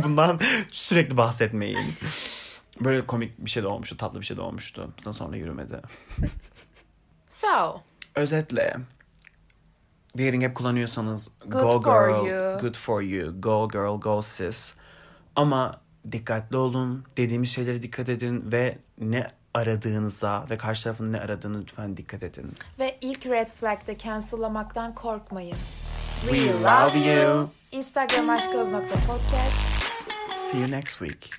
bundan 0.04 0.40
sürekli 0.72 1.18
bahsetmeyin. 1.18 1.94
Böyle 2.80 3.08
komik 3.08 3.46
bir 3.46 3.50
şey 3.50 3.64
de 3.64 3.68
olmuştu. 3.68 3.98
Tatlı 3.98 4.22
bir 4.22 4.26
şey 4.26 4.38
de 4.38 4.42
olmuştu. 4.42 4.94
Sonra 5.12 5.38
yürümedi. 5.38 5.82
So, 7.28 7.82
Özetle 8.16 8.76
dating 10.18 10.44
app 10.46 10.56
kullanıyorsanız 10.56 11.32
Good 11.46 11.64
go 11.64 11.70
for 11.70 11.84
girl, 11.84 12.28
you. 12.28 12.60
good 12.60 12.76
for 12.76 13.02
you, 13.02 13.42
go 13.42 13.70
girl, 13.70 14.00
go 14.02 14.22
sis. 14.22 14.74
Ama 15.36 15.82
dikkatli 16.12 16.58
olun, 16.58 17.04
dediğimiz 17.18 17.50
şeylere 17.50 17.82
dikkat 17.82 18.10
edin 18.10 18.52
ve 18.52 18.78
ne 19.00 19.28
aradığınıza 19.54 20.46
ve 20.50 20.58
karşı 20.58 20.84
tarafın 20.84 21.14
ne 21.14 21.20
aradığını 21.20 21.62
lütfen 21.62 21.98
dikkat 21.98 22.24
edin. 22.24 22.54
ve 22.80 22.98
ilk 23.02 23.26
red 23.26 23.50
flag'da 23.50 23.98
cancel'lamaktan 23.98 24.96
korkmayın. 24.96 25.58
We 26.30 26.54
love 26.64 26.98
you. 27.00 27.50
Instagram 27.72 28.30
aşkgöz.podcast 28.30 29.56
See 30.38 30.60
you 30.60 30.72
next 30.72 31.00
week. 31.00 31.30